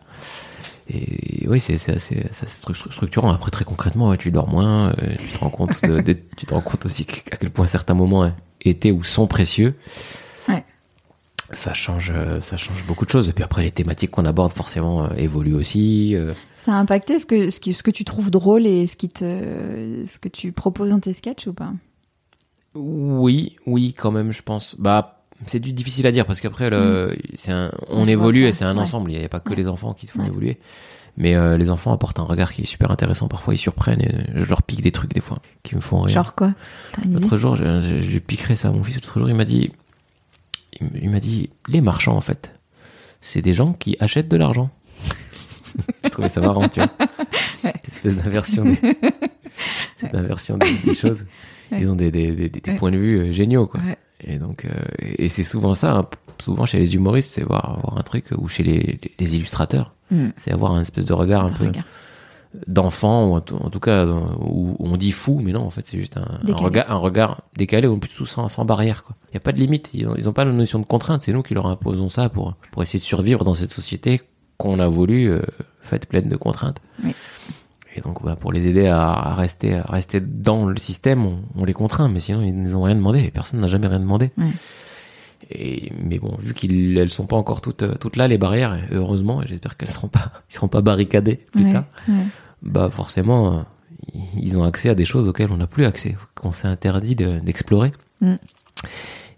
[0.92, 3.31] et oui, c'est assez, structurant.
[3.31, 6.61] Après, très concrètement, tu dors moins, euh, tu te rends compte, de, tu te rends
[6.61, 9.76] compte aussi à quel point certains moments étaient ou sont précieux.
[11.52, 13.28] Ça change, ça change beaucoup de choses.
[13.28, 16.16] Et puis après, les thématiques qu'on aborde forcément euh, évoluent aussi.
[16.56, 20.04] Ça a impacté ce que, ce, ce que tu trouves drôle et ce, qui te,
[20.06, 21.72] ce que tu proposes dans tes sketchs ou pas?
[22.74, 24.76] Oui, oui, quand même, je pense.
[24.78, 27.16] Bah, c'est difficile à dire parce qu'après, mm.
[27.34, 29.10] c'est un, on, évolue et c'est un ensemble.
[29.10, 30.58] Il n'y a pas que les enfants qui te font évoluer.
[31.16, 33.28] Mais euh, les enfants apportent un regard qui est super intéressant.
[33.28, 36.14] Parfois, ils surprennent et je leur pique des trucs des fois qui me font rire.
[36.14, 36.54] Genre quoi?
[37.10, 38.94] L'autre jour, je, je, piquerai ça à mon fils.
[38.94, 39.72] L'autre jour, il m'a dit,
[40.80, 42.54] il m'a dit, les marchands en fait,
[43.20, 44.70] c'est des gens qui achètent de l'argent.
[46.04, 46.90] je trouvais ça marrant, tu vois.
[47.62, 48.78] Cette espèce d'inversion des,
[49.96, 51.26] cette inversion des, choses.
[51.72, 53.80] Ils ont des, des, des, points de vue euh, géniaux, quoi.
[54.22, 55.92] Et donc, euh, et c'est souvent ça.
[55.92, 56.09] Hein.
[56.42, 60.30] Souvent chez les humoristes, c'est voir, voir un truc ou chez les, les illustrateurs, mm.
[60.37, 61.70] c'est avoir un espèce de regard un, peu
[62.66, 66.16] d'enfant ou en, tout cas où on dit fou, mais non, en fait, c'est juste
[66.16, 69.04] un, un, regard, un regard décalé ou plutôt sans, sans barrière.
[69.04, 69.14] Quoi.
[69.28, 69.90] Il n'y a pas de limite.
[69.94, 71.22] Ils n'ont pas la notion de contrainte.
[71.22, 74.22] C'est nous qui leur imposons ça pour pour essayer de survivre dans cette société
[74.56, 75.42] qu'on a voulu euh,
[75.80, 76.80] faite pleine de contraintes.
[77.96, 81.72] Et donc, bah, pour les aider à, rester, à rester dans le système, on, les
[81.72, 83.30] contraint, mais sinon, ils n'ont rien demandé.
[83.32, 84.30] personne n'a jamais rien demandé.
[85.52, 89.42] Et, mais bon, vu qu'elles sont pas encore toutes, toutes là, les barrières, et heureusement,
[89.42, 92.14] et j'espère qu'elles seront pas, ils seront pas barricadées plus Ouais, tard, ouais.
[92.62, 93.62] bah forcément, euh,
[94.36, 97.40] ils ont accès à des choses auxquelles on n'a plus accès, qu'on s'est interdit de-
[97.40, 97.92] d'explorer.
[98.20, 98.34] Mm.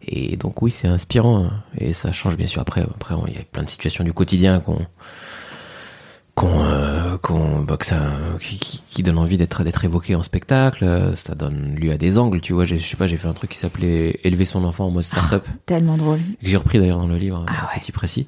[0.06, 1.62] Et donc oui, c'est inspirant, hein.
[1.78, 2.60] et ça change bien sûr.
[2.60, 4.84] Après, après, il y a plein de situations du quotidien qu'on
[6.34, 8.00] qu'on euh, qu'on bah, que ça
[8.40, 11.98] qui, qui, qui donne envie d'être d'être évoqué en spectacle euh, ça donne lieu à
[11.98, 14.46] des angles tu vois j'ai- je sais pas j'ai fait un truc qui s'appelait élever
[14.46, 16.18] son enfant en mode start-up Tellement drôle.
[16.18, 17.80] que j'ai repris d'ailleurs dans le livre Ah un ouais.
[17.80, 18.26] petit précis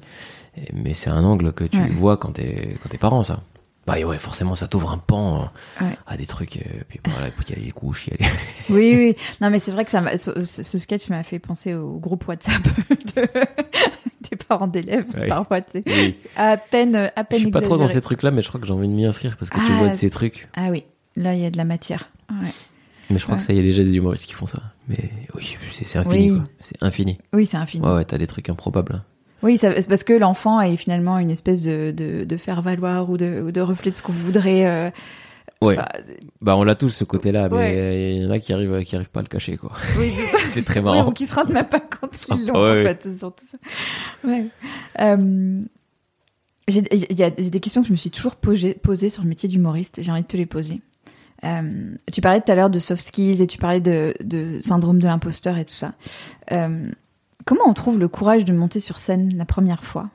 [0.73, 1.89] mais c'est un angle que tu Ouais.
[1.89, 3.41] vois quand t'es quand t'es parent ça
[3.87, 5.49] bah ouais forcément ça t'ouvre un pan
[5.81, 5.97] euh, Ouais.
[6.07, 8.33] à des trucs euh, puis voilà il y a les couches il y a les...
[8.73, 9.15] Oui, oui.
[9.41, 12.63] Non, mais c'est vrai que ça ce, ce sketch m'a fait penser au groupe WhatsApp
[13.15, 13.27] de-
[14.29, 15.27] des parents d'élèves, Ouais.
[15.85, 16.15] Oui.
[16.35, 18.59] À peine, à je peine suis pas trop dans ces trucs là mais je crois
[18.59, 20.69] que j'ai envie de m'y inscrire parce que tu Ah, vois de ces trucs Ah
[20.71, 20.83] oui,
[21.15, 22.09] là, il y a de la matière.
[22.31, 22.49] Ouais.
[23.11, 25.55] mais je crois que ça y a déjà des humoristes qui font ça mais oui
[25.71, 26.37] c'est c'est infini Oui.
[26.37, 27.85] quoi c'est infini Oui, c'est infini.
[27.85, 29.03] ouais ouais t'as des trucs improbables hein.
[29.43, 33.17] Oui, ça- c'est parce que l'enfant est finalement une espèce de, de, de faire-valoir ou
[33.17, 34.65] de, de reflet de ce qu'on voudrait.
[34.65, 34.89] euh,
[35.61, 35.87] ouais enfin,
[36.41, 38.15] Bah on l'a tous ce côté-là, mais Ouais.
[38.15, 39.71] il y en a qui arrivent, qui arrivent pas à le cacher quoi.
[39.99, 40.43] oui, c'est ça.
[40.45, 41.09] C'est très Oui, marrant.
[41.09, 43.07] ou qui se rendent même pas compte qu'ils l'ont, Ouais, en fait.
[43.19, 44.27] Surtout ça.
[44.27, 44.45] Ouais.
[45.01, 45.61] Euh,
[46.67, 49.21] j'ai il y a j'ai des questions que je me suis toujours posées, posées sur
[49.23, 50.01] le métier d'humoriste.
[50.01, 50.81] J'ai envie de te les poser.
[51.43, 54.97] Euh, tu parlais tout à l'heure de soft skills et tu parlais de, de syndrome
[54.99, 55.93] de l'imposteur et tout ça.
[56.51, 56.89] Euh,
[57.45, 60.09] comment on trouve le courage de monter sur scène la première fois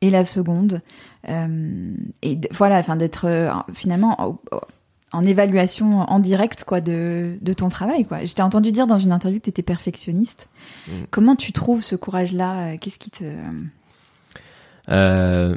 [0.00, 0.80] et la seconde
[1.28, 4.38] euh, et voilà, enfin d'être euh, finalement en,
[5.12, 8.24] en évaluation en direct quoi de, de ton travail quoi.
[8.24, 10.50] Je t'ai entendu dire dans une interview que tu étais perfectionniste.
[10.86, 10.92] Mm.
[11.10, 13.24] Comment tu trouves ce courage-là Qu'est-ce qui te
[14.88, 15.56] Euh,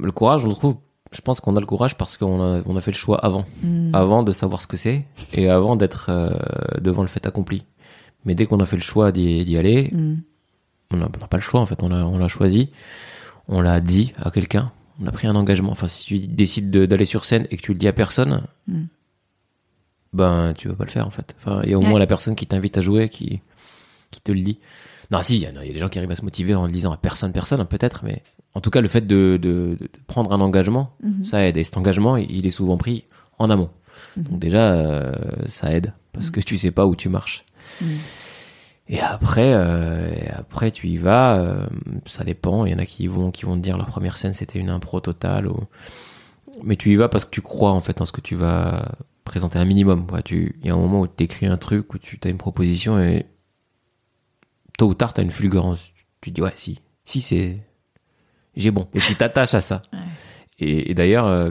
[0.00, 0.76] le courage, on le trouve.
[1.12, 3.44] Je pense qu'on a le courage parce qu'on a, on a fait le choix avant,
[3.62, 3.90] Hmm.
[3.94, 6.30] avant de savoir ce que c'est et avant d'être euh,
[6.80, 7.66] devant le fait accompli.
[8.24, 10.14] Mais dès qu'on a fait le choix d'y, aller, Hmm.
[10.92, 11.82] On n'a pas le choix en fait.
[11.82, 12.70] On l'a, on l'a choisi,
[13.48, 14.66] on l'a dit à quelqu'un,
[15.00, 15.70] on a pris un engagement.
[15.72, 18.42] Enfin, si tu décides de- d'aller sur scène et que tu le dis à personne,
[18.68, 18.82] Mm.
[20.12, 21.34] ben tu vas pas le faire en fait.
[21.38, 21.88] Enfin, il y a au Ouais.
[21.88, 23.40] moins la personne qui t'invite à jouer qui
[24.10, 24.58] qui te le dit.
[25.10, 26.54] Non, si, il y, a- il y a des gens qui arrivent à se motiver
[26.54, 28.22] en le disant à personne, personne, peut-être, mais
[28.54, 31.24] en tout cas, le fait de, de, de prendre un engagement, Mhm.
[31.24, 31.56] ça aide.
[31.56, 33.04] Et cet engagement, il il est souvent pris
[33.38, 33.70] en amont.
[34.16, 34.24] Mhm.
[34.24, 35.12] Donc déjà, euh,
[35.48, 37.44] ça aide parce que tu sais pas où tu marches.
[38.92, 41.38] Et après, euh, et après tu y vas.
[41.40, 41.66] euh,
[42.04, 42.66] ça dépend.
[42.66, 44.68] Il y en a qui vont, qui vont te dire leur première scène c'était une
[44.68, 45.48] impro totale.
[45.48, 45.58] Ou...
[46.62, 48.92] Mais tu y vas parce que tu crois en fait en ce que tu vas
[49.24, 50.06] présenter un minimum.
[50.06, 50.20] quoi.
[50.20, 52.36] Tu, il y a un moment où tu écris un truc où tu as une
[52.36, 53.24] proposition et
[54.76, 55.90] tôt ou tard tu as une fulgurance.
[56.20, 57.66] Tu te dis ouais si, si c'est,
[58.56, 58.88] j'ai bon.
[58.92, 59.80] Et tu t'attaches à ça.
[59.94, 59.98] Ouais.
[60.58, 61.50] Et, et d'ailleurs, euh,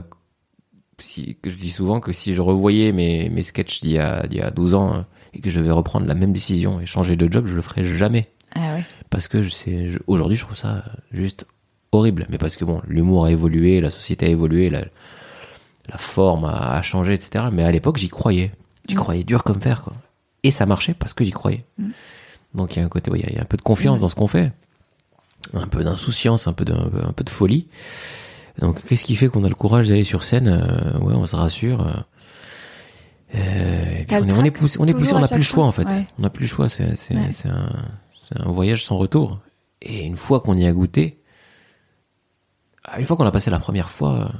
[0.98, 4.40] si, je dis souvent que si je revoyais mes, mes sketchs d'il y, a, y
[4.40, 7.30] a 12 ans hein, et que je vais reprendre la même décision et changer de
[7.32, 8.28] job, je le ferai jamais.
[8.54, 8.84] Ah ouais.
[9.10, 11.46] Parce que je sais, je- aujourd'hui, je trouve ça juste
[11.92, 12.26] horrible.
[12.28, 14.82] Mais parce que bon, l'humour a évolué, la société a évolué, la,
[15.88, 17.46] la forme a, a changé, etc.
[17.52, 18.52] Mais à l'époque, j'y croyais.
[18.88, 18.98] J'y Mm.
[18.98, 19.94] croyais dur comme fer, quoi.
[20.42, 21.64] Et ça marchait parce que j'y croyais.
[21.78, 21.90] Mm.
[22.54, 23.56] Donc il y a un côté, ouais, il y a- il y, a un peu
[23.56, 24.00] de confiance Mm.
[24.02, 24.52] dans ce qu'on fait.
[25.54, 27.66] Un peu d'insouciance, un peu de, un peu- un peu de folie.
[28.58, 30.48] Donc qu'est-ce qui fait qu'on a le courage d'aller sur scène?
[30.48, 32.04] Euh, Ouais, on se rassure.
[33.34, 35.36] Euh, on est, on est trac poussé, on est poussé, toujours on à n'a plus
[35.38, 35.84] le choix en fait.
[35.86, 36.06] Ouais.
[36.18, 36.68] On n'a plus le choix.
[36.68, 37.30] C'est, Ouais.
[37.48, 39.40] un, voyage sans retour.
[39.80, 41.20] Et une fois qu'on y a goûté,
[42.84, 44.32] ah, une fois qu'on a passé la première fois,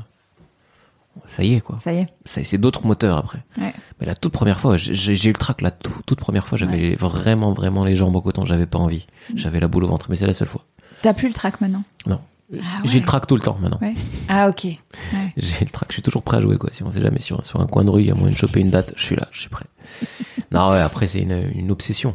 [1.29, 1.79] ça y est quoi.
[1.81, 2.09] Ça y est.
[2.25, 3.43] C'est, d'autres moteurs après.
[3.59, 3.73] Ouais.
[4.01, 6.95] Mais la toute première fois, j'ai, eu le trac la tout- toute première fois, j'avais
[6.95, 9.07] vraiment vraiment les jambes au coton, j'avais pas envie.
[9.31, 9.39] Mm.
[9.39, 10.65] J'avais la boule au ventre, mais c'est la seule fois.
[11.03, 11.83] T'as plus le trac maintenant?
[12.07, 12.21] Non.
[12.55, 13.79] Ah J'ai le trac tout le temps maintenant.
[13.81, 13.95] Ouais.
[14.29, 14.65] Ah ok.
[14.65, 14.79] Ouais.
[15.37, 16.71] J'ai le trac, je suis toujours prêt à jouer quoi.
[16.73, 18.37] Si on sait jamais sur, sur un coin de rue, il y a moyen de
[18.39, 19.65] choper une date, je suis là, je suis prêt.
[20.53, 22.15] non ouais, après c'est une, une obsession.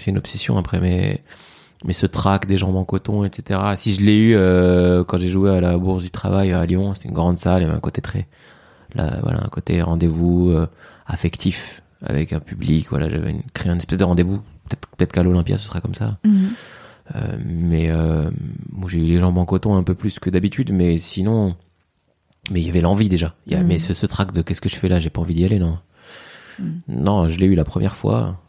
[0.00, 1.22] C'est une obsession après, mais
[1.84, 3.60] mais ce trac des jambes en coton, etc.
[3.76, 6.94] Si je l'ai eu euh, quand j'ai joué à la Bourse du Travail à Lyon,
[6.94, 8.26] c'était une grande salle, il y avait un côté très,
[8.94, 10.66] là, voilà, un côté rendez-vous euh,
[11.06, 12.86] affectif avec un public.
[12.90, 14.38] Voilà, j'avais une- créé un espèce de rendez-vous.
[14.68, 16.18] Peut-être peut-être qu'à l'Olympia ce sera comme ça.
[16.24, 16.50] Mhm.
[17.44, 18.30] Mais euh,
[18.72, 21.56] moi, j'ai eu les jambes en coton un peu plus que d'habitude, mais sinon,
[22.50, 23.34] mais il y avait l'envie déjà.
[23.46, 23.66] Il y a, Mhm.
[23.66, 25.58] Mais ce, ce trac de qu'est-ce que je fais là, j'ai pas envie d'y aller,
[25.58, 25.78] non.
[26.58, 26.80] Mhm.
[26.88, 28.40] Non, je l'ai eu la première fois,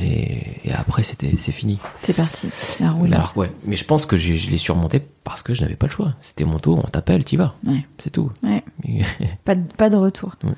[0.00, 1.78] et, et après c'était c'est fini.
[2.02, 2.48] C'est parti.
[2.80, 3.14] La roulette.
[3.14, 5.92] Alors ouais, mais je pense que je l'ai surmonté parce que je n'avais pas le
[5.92, 6.14] choix.
[6.20, 7.86] C'était mon tour, on t'appelle, t'y vas, Ouais.
[8.02, 8.32] c'est tout.
[8.42, 8.64] Ouais.
[9.44, 10.34] Pas de, pas de retour.
[10.42, 10.52] Ouais.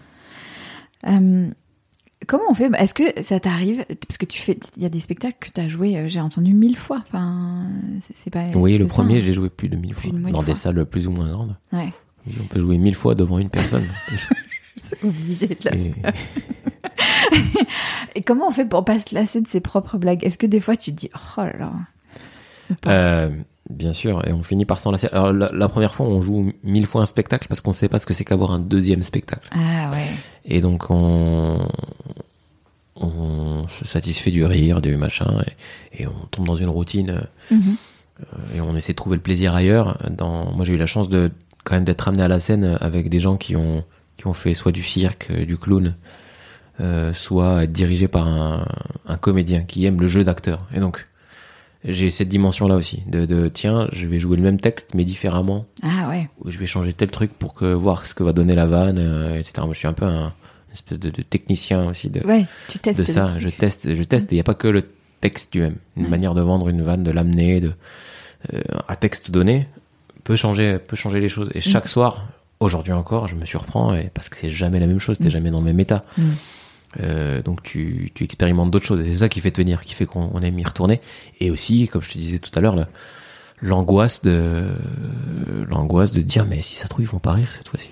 [1.08, 1.48] Euh,
[2.26, 2.70] comment on fait?
[2.78, 3.84] Est-ce que ça t'arrive?
[4.06, 6.20] Parce que tu fais, il y a des spectacles que tu as joué, euh, j'ai
[6.20, 7.02] entendu mille fois.
[7.06, 7.66] Enfin,
[8.00, 8.46] c'est pas.
[8.54, 9.20] oui, le ça, premier, hein.
[9.20, 10.54] je l'ai joué plus de mille fois de dans des fois.
[10.54, 11.56] salles plus ou moins grandes.
[11.72, 11.92] Ouais.
[12.40, 13.86] On peut jouer mille fois devant une personne.
[14.76, 15.94] C'est obligé de la Et-
[18.14, 20.24] Et comment on fait pour pas se lasser de ses propres blagues?
[20.24, 21.72] Est-ce que des fois tu te dis oh là là
[22.86, 23.30] Euh,
[23.70, 25.08] bien sûr, et on finit par s'en lasser.
[25.12, 27.98] Alors la, la première fois, on joue mille fois un spectacle parce qu'on sait pas
[27.98, 29.48] ce que c'est qu'avoir un deuxième spectacle.
[29.52, 30.06] Ah ouais.
[30.44, 31.68] Et donc on,
[32.96, 35.42] on se satisfait du rire, du machin,
[35.92, 37.76] et, et on tombe dans une routine euh, Mhm.
[38.56, 39.98] et on essaie de trouver le plaisir ailleurs.
[40.10, 41.30] Dans, moi, j'ai eu la chance de
[41.64, 43.84] quand même d'être amené à la scène avec des gens qui ont
[44.16, 45.94] qui ont fait soit du cirque, euh, du clown,
[46.80, 48.66] euh, soit être dirigé par un,
[49.06, 50.66] un comédien qui aime le jeu d'acteur.
[50.74, 51.06] Et donc
[51.84, 55.04] j'ai cette dimension là aussi de, de tiens, je vais jouer le même texte mais
[55.04, 56.28] différemment Ah ouais.
[56.40, 58.98] où je vais changer tel truc pour que voir ce que va donner la vanne,
[58.98, 59.52] euh, etc.
[59.58, 60.32] Moi, je suis un peu un
[60.68, 63.26] une espèce de, de technicien aussi de, Ouais, tu testes de ça.
[63.38, 64.28] Je teste, je teste.
[64.30, 64.82] Il n'y a pas que le
[65.22, 65.76] texte lui-même.
[65.96, 67.72] Une manière de vendre une vanne, de l'amener, de
[68.52, 69.68] euh, à texte donné
[70.24, 71.48] peut changer, peut changer les choses.
[71.54, 72.26] Et chaque soir,
[72.60, 75.18] aujourd'hui encore, je me surprends et parce que c'est jamais la même chose.
[75.18, 76.02] T'es jamais dans le même état.
[77.00, 80.06] Euh, donc tu, tu expérimentes d'autres choses et c'est ça qui fait tenir, qui fait
[80.06, 81.00] qu'on on aime y retourner.
[81.40, 82.86] Et aussi, comme je te disais tout à l'heure,
[83.62, 84.64] l'angoisse de
[85.68, 87.88] l'angoisse de dire mais si ça trouve ils vont pas rire cette fois-ci.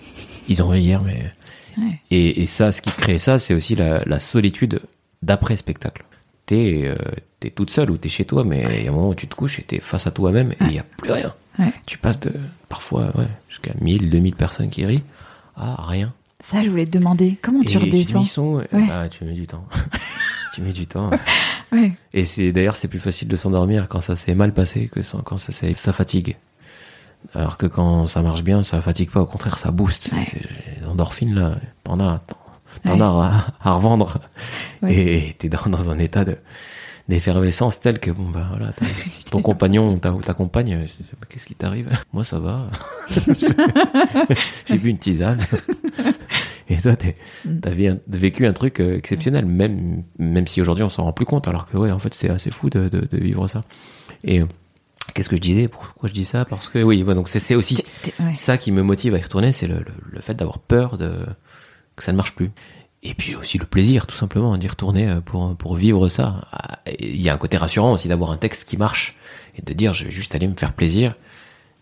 [0.48, 1.32] Ils ont ri hier mais
[1.76, 2.00] Ouais.
[2.12, 4.80] et, et ça, ce qui crée ça, c'est aussi la, la solitude
[5.22, 6.04] d'après spectacle.
[6.46, 6.94] T'es euh,
[7.40, 9.26] t'es toute seule ou t'es chez toi, mais il y a un moment où tu
[9.26, 11.34] te couches et t'es face à toi-même et il y a plus rien.
[11.86, 12.32] Tu passes de
[12.68, 13.12] parfois
[13.48, 15.02] jusqu'à 1000, 2000 personnes qui rient
[15.56, 16.12] à rien.
[16.46, 18.86] Ça, je voulais te demander, comment tu et tu dis, redescends ils sont- Ouais.
[18.86, 19.64] bah, tu mets du temps.
[20.54, 21.10] tu mets du temps.
[21.72, 21.90] Ouais.
[22.12, 25.36] Et c'est d'ailleurs c'est plus facile de s'endormir quand ça s'est mal passé que quand
[25.38, 26.36] ça ça fatigue.
[27.34, 29.22] Alors que quand ça marche bien, ça fatigue pas.
[29.22, 30.12] Au contraire, ça booste.
[30.12, 30.24] Ouais.
[30.80, 32.20] Les endorphines là, t'en as,
[32.84, 33.26] t'en- as
[33.62, 34.18] à, à revendre.
[34.86, 36.36] Et t'es dans, dans un état de
[37.08, 38.72] d'effervescence tel que bon bah voilà,
[39.30, 40.86] ton compagnon ou ta, ta compagne,
[41.28, 41.90] qu'est-ce qui t'arrive?
[42.12, 42.66] Moi ça va.
[44.66, 45.46] J'ai bu une tisane.
[46.70, 46.92] Et toi,
[47.44, 47.58] Mm.
[47.60, 47.70] t'as
[48.08, 51.66] vécu un truc euh, exceptionnel, même, même si aujourd'hui on s'en rend plus compte, alors
[51.66, 53.64] que ouais, en fait, c'est assez fou de, de, de vivre ça.
[54.24, 54.46] Et euh,
[55.14, 55.68] qu'est-ce que je disais?
[55.68, 56.46] Pourquoi je dis ça?
[56.46, 57.84] Parce que oui, ouais, donc c'est aussi
[58.18, 58.34] ouais.
[58.34, 61.26] ça qui me motive à y retourner, c'est le, le, le fait d'avoir peur de
[61.96, 62.50] que ça ne marche plus.
[63.06, 66.40] Et puis aussi le plaisir, tout simplement, d'y retourner euh, pour, pour vivre ça.
[66.52, 69.16] Ah, Il y a un côté rassurant aussi d'avoir un texte qui marche
[69.58, 71.14] et de dire je vais juste aller me faire plaisir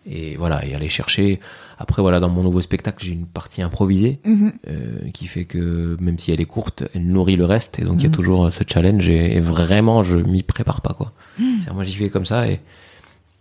[0.04, 1.38] et voilà et aller chercher.
[1.78, 4.52] Après voilà, dans mon nouveau spectacle, j'ai une partie improvisée Mhm.
[4.68, 8.00] euh, qui fait que même si elle est courte, elle nourrit le reste et donc
[8.00, 8.14] il y a Mhm.
[8.16, 11.12] toujours ce challenge et, et vraiment je m'y prépare pas quoi.
[11.38, 12.60] C'est-à-dire, moi j'y vais comme ça et,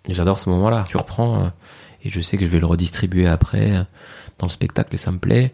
[0.07, 0.85] et j'adore ce moment-là.
[0.87, 1.47] Tu reprends euh,
[2.03, 3.83] et je sais que je vais le redistribuer après euh,
[4.37, 5.53] dans le spectacle et ça me plaît.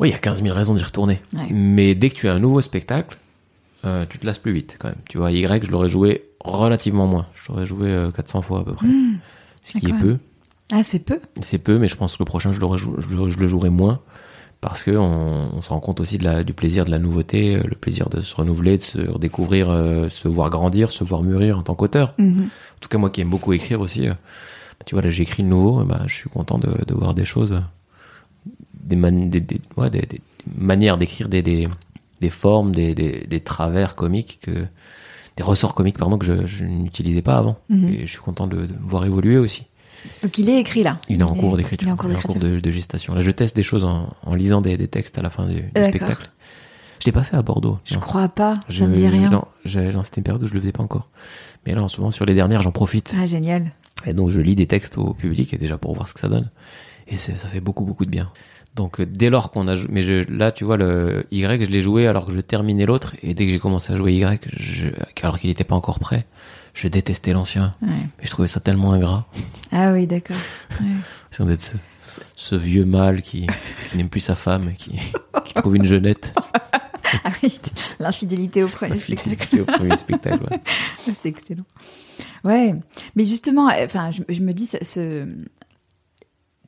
[0.00, 1.20] Oui, il y a 15 000 raisons d'y retourner.
[1.34, 1.48] Ouais.
[1.50, 3.16] Mais dès que tu as un nouveau spectacle,
[3.84, 4.98] euh, tu te lasses plus vite quand même.
[5.08, 7.26] Tu vois, Y, je l'aurais joué relativement moins.
[7.34, 8.86] Je l'aurais joué euh, 400 fois à peu près.
[9.64, 10.16] Ce qui est peu.
[10.72, 13.38] Ah, c'est peu C'est peu, mais je pense que le prochain, je, je, le- je
[13.38, 14.00] le jouerai moins.
[14.60, 17.54] Parce que on, on se rend compte aussi de la, du plaisir de la nouveauté,
[17.56, 21.22] euh, le plaisir de se renouveler, de se redécouvrir, euh, se voir grandir, se voir
[21.22, 22.14] mûrir en tant qu'auteur.
[22.18, 22.42] Mhm.
[22.46, 24.14] En tout cas, moi qui aime beaucoup écrire aussi, euh,
[24.84, 27.24] tu vois, là, j'ai écrit le nouveau, bah, je suis content de, de voir des
[27.24, 27.60] choses, euh,
[28.82, 30.20] des, man- des, des- ouais, des, des
[30.56, 31.68] manières d'écrire, des,
[32.30, 34.66] formes, des, travers comiques, que,
[35.36, 37.58] des ressorts comiques, pardon, que je, je n'utilisais pas avant.
[37.68, 37.88] Mhm.
[37.88, 39.64] Et je suis content de, de voir évoluer aussi.
[40.22, 40.98] Donc il est écrit là.
[41.08, 41.86] Il est en cours d'écriture.
[41.86, 42.40] Il est en cours Il est en d'écriture.
[42.40, 43.14] cours de, de gestation.
[43.14, 45.54] Là, je teste des choses en, en lisant des, des textes à la fin du,
[45.62, 46.30] du spectacle.
[47.00, 47.78] Je l'ai pas fait à Bordeaux.
[47.84, 48.00] Je non.
[48.00, 49.30] crois pas, Je- me dit rien.
[49.30, 51.08] Non, non, c'était une période où je le faisais pas encore.
[51.66, 53.12] Mais là, en ce moment, sur les dernières, j'en profite.
[53.16, 53.72] Ah, génial.
[54.06, 56.28] Et donc, je lis des textes au public, et déjà pour voir ce que ça
[56.28, 56.48] donne.
[57.08, 58.30] Et ça fait beaucoup, beaucoup de bien.
[58.78, 61.68] Donc, euh, dès lors qu'on a joué, mais je, là, tu vois, le Y, je
[61.68, 64.40] l'ai joué alors que je terminais l'autre, et dès que j'ai commencé à jouer Y,
[64.56, 66.26] je, alors qu'il n'était pas encore prêt,
[66.74, 67.74] je détestais l'ancien.
[67.82, 67.88] Ouais.
[68.22, 69.26] Je trouvais ça tellement ingrat.
[69.72, 70.36] Ah oui, d'accord.
[70.80, 70.86] Ouais.
[71.32, 71.76] C'est d'être ce,
[72.36, 73.48] ce vieux mâle qui,
[73.90, 74.96] qui n'aime plus sa femme, et qui,
[75.44, 76.32] qui trouve une jeunette.
[77.24, 77.58] Ah oui,
[78.00, 79.46] l'infidélité au premier spectacle.
[79.50, 80.44] C'était au premier spectacle.
[80.50, 80.60] ouais.
[81.14, 81.64] C'est excellent.
[82.44, 82.74] Ouais,
[83.16, 85.26] mais justement, enfin, je, je me dis, ce,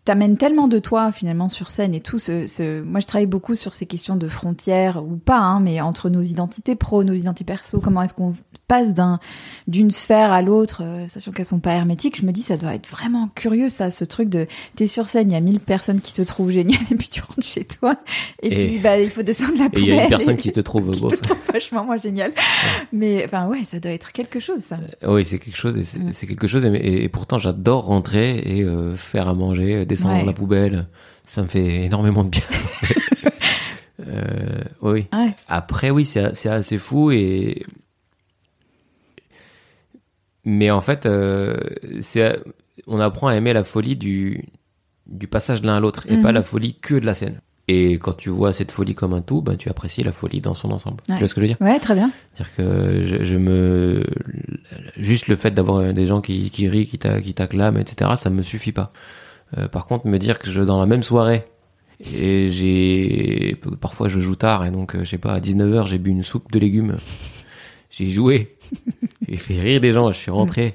[0.04, 2.18] t'amènes tellement de toi finalement sur scène et tout.
[2.18, 5.80] Ce, ce- moi, je travaille beaucoup sur ces questions de frontières ou pas, hein, mais
[5.80, 7.80] entre nos identités pro, nos identités perso.
[7.80, 8.34] Comment est-ce qu'on
[8.66, 9.18] passe d'un
[9.66, 12.20] d'une sphère à l'autre, euh, sachant qu'elles sont pas hermétiques.
[12.20, 15.30] Je me dis, ça doit être vraiment curieux, ça, ce truc de t'es sur scène,
[15.30, 17.96] il y a 1000 personnes qui te trouvent génial, et puis tu rentres chez toi,
[18.42, 19.84] et, Et- puis bah il faut descendre la Et poubelle.
[19.88, 21.10] il y a une personne et- qui te trouve qui beau.
[21.10, 22.32] te trouve vachement moins génial.
[22.92, 24.78] Mais enfin ouais, ça doit être quelque chose ça.
[25.06, 26.10] Oui, c'est quelque chose, et c'est Mm.
[26.12, 30.14] c'est quelque chose, et, et- et pourtant j'adore rentrer et euh, faire à manger, descendre
[30.20, 30.24] Ouais.
[30.24, 30.86] la poubelle,
[31.24, 32.42] ça me fait énormément de bien.
[34.06, 35.06] euh, oui.
[35.12, 35.34] Ouais.
[35.48, 37.62] Après, oui, c'est assez fou et.
[40.44, 41.56] Mais en fait, euh,
[42.86, 44.46] on apprend à aimer la folie du,
[45.06, 46.22] du passage de l'un à l'autre et Mhm.
[46.22, 47.40] pas la folie que de la scène.
[47.68, 50.54] Et quand tu vois cette folie comme un tout, ben, tu apprécies la folie dans
[50.54, 50.96] son ensemble.
[51.08, 51.14] Ouais.
[51.16, 51.58] Tu vois ce que je veux dire?
[51.60, 52.10] Ouais, très bien.
[52.34, 54.04] C'est-à-dire que je, je me.
[54.96, 58.30] Juste le fait d'avoir des gens qui, qui rient, qui t'a- qui t'acclament, etc., ça
[58.30, 58.90] me suffit pas.
[59.58, 61.44] Euh, par contre, me dire que je, dans la même soirée,
[62.14, 63.56] et j'ai.
[63.80, 66.22] Parfois, je joue tard, et donc, euh, je sais pas, à 19h, j'ai bu une
[66.22, 66.96] soupe de légumes.
[67.90, 68.56] J'ai joué.
[69.28, 70.74] j'ai fait rire des gens, je suis rentré.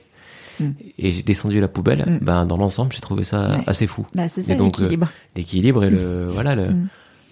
[0.59, 0.69] Mm.
[0.99, 2.03] Et j'ai descendu la poubelle.
[2.05, 2.25] Mm.
[2.25, 3.63] Ben, dans l'ensemble, j'ai trouvé ça Ouais.
[3.67, 4.05] assez fou.
[4.13, 5.09] Bah, c'est ça donc, l'équilibre.
[5.35, 6.27] L'équilibre et le.
[6.27, 6.69] voilà, le.
[6.69, 6.87] Mm.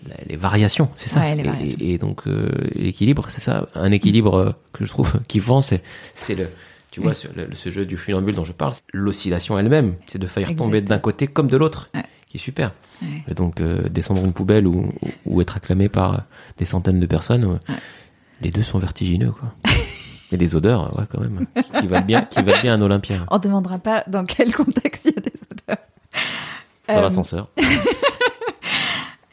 [0.09, 1.19] la- Les variations, c'est ça.
[1.21, 1.77] Ouais, les Et- variations.
[1.81, 3.67] Et, donc euh, l'équilibre, c'est ça.
[3.75, 5.83] Un équilibre euh, que je trouve kiffant, c'est
[6.13, 6.47] c'est le,
[6.93, 10.55] tu vois, le- ce jeu du funambule dont je parle, l'oscillation elle-même, c'est de faire
[10.55, 12.03] tomber d'un côté comme de l'autre, Ouais.
[12.29, 12.71] qui est super.
[13.01, 13.07] Ouais.
[13.27, 16.17] Et donc euh, descendre une poubelle ou, ou, ou être acclamé par euh,
[16.57, 17.73] des centaines de personnes, euh,
[18.41, 19.53] les deux sont vertigineux, quoi.
[20.31, 23.25] Et des odeurs, ouais, quand même, qui, qui valent bien, qui valent bien un Olympien.
[23.29, 25.83] On ne demandera pas dans quel contexte il y a des odeurs.
[26.87, 27.49] Dans Euh, l'ascenseur.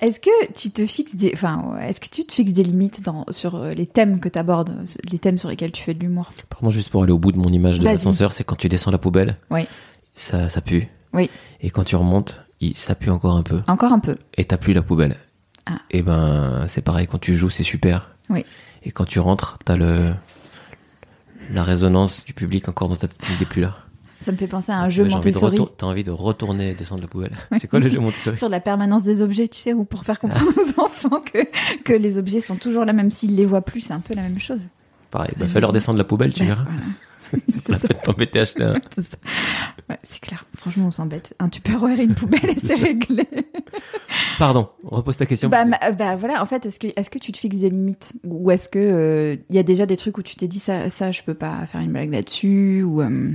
[0.00, 3.24] Est-ce que tu te fixes des, enfin, est-ce que tu te fixes des limites dans,
[3.30, 4.74] sur euh, les thèmes que tu abordes,
[5.10, 6.30] les thèmes sur lesquels tu fais de l'humour?
[6.48, 8.90] Pardon, juste pour aller au bout de mon image de l'ascenseur, c'est quand tu descends
[8.90, 9.64] la poubelle, Oui.
[10.16, 10.88] ça, ça pue.
[11.12, 11.28] Oui.
[11.60, 12.40] Et quand tu remontes,
[12.74, 13.60] ça pue encore un peu.
[13.66, 14.16] Encore un peu.
[14.36, 15.16] Et t'as plus la poubelle.
[15.66, 15.80] Ah.
[15.90, 18.10] Et ben, c'est pareil, quand tu joues, c'est super.
[18.30, 18.44] Oui.
[18.82, 20.14] Et quand tu rentres, t'as le,
[21.52, 23.76] la résonance du public encore dans ta tête, il n'est plus là.
[24.20, 27.32] Ça me fait penser à un jeu Montessori T'as envie de retourner, descendre la poubelle.
[27.56, 30.20] C'est quoi le jeu Montessori sur la permanence des objets, tu sais, ou pour faire
[30.20, 31.38] comprendre aux enfants que,
[31.82, 34.22] que les objets sont toujours là, même s'ils les voient plus, c'est un peu la
[34.22, 34.68] même chose.
[35.10, 36.64] Pareil, bah, fais leur descendre la poubelle, tu verras.
[36.64, 36.82] voilà.
[37.48, 37.88] C'est ça.
[37.88, 38.74] t'embêter à acheter un.
[38.96, 39.18] C'est.
[39.88, 40.44] Ouais, clair.
[40.56, 41.34] Franchement, on s'embête.
[41.38, 43.24] Un tupperware et une poubelle et c'est réglé.
[44.38, 45.48] Pardon, repose ta question.
[45.48, 48.12] Bah, ma- bah, voilà, en fait, est-ce que, est-ce que tu te fixes des limites?
[48.24, 51.12] Ou est-ce que il y a déjà des trucs où tu t'es dit ça, ça,
[51.12, 53.32] je peux pas faire une blague là-dessus ou euh,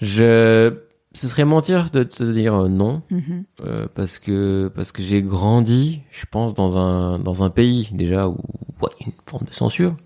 [0.00, 0.72] Je,
[1.14, 3.02] ce serait mentir de te dire euh, non.
[3.10, 3.44] mhm.
[3.64, 8.28] Euh, parce que parce que j'ai grandi, je pense dans un dans un pays déjà
[8.28, 8.36] où
[8.82, 9.96] ouais, une forme de censure,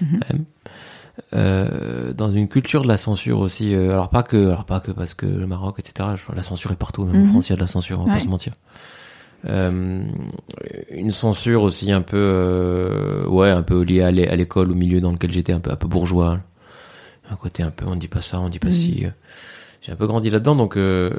[0.00, 0.20] Mhm.
[0.30, 0.44] même.
[1.32, 3.74] Euh, dans une culture de la censure aussi.
[3.74, 6.10] alors pas que alors pas que parce que le Maroc etc.
[6.34, 7.28] La censure est partout, même Mhm.
[7.28, 8.18] en France il y a de la censure, on va Ouais.
[8.18, 8.52] pas se mentir.
[9.48, 10.02] Euh,
[10.90, 15.12] une censure aussi un peu euh, ouais un peu liée à l'école au milieu dans
[15.12, 16.40] lequel j'étais un peu un peu bourgeois
[17.30, 18.72] un côté un peu on dit pas ça on dit pas Mhm.
[18.74, 19.10] si euh,
[19.82, 21.10] j'ai un peu grandi là-dedans donc euh,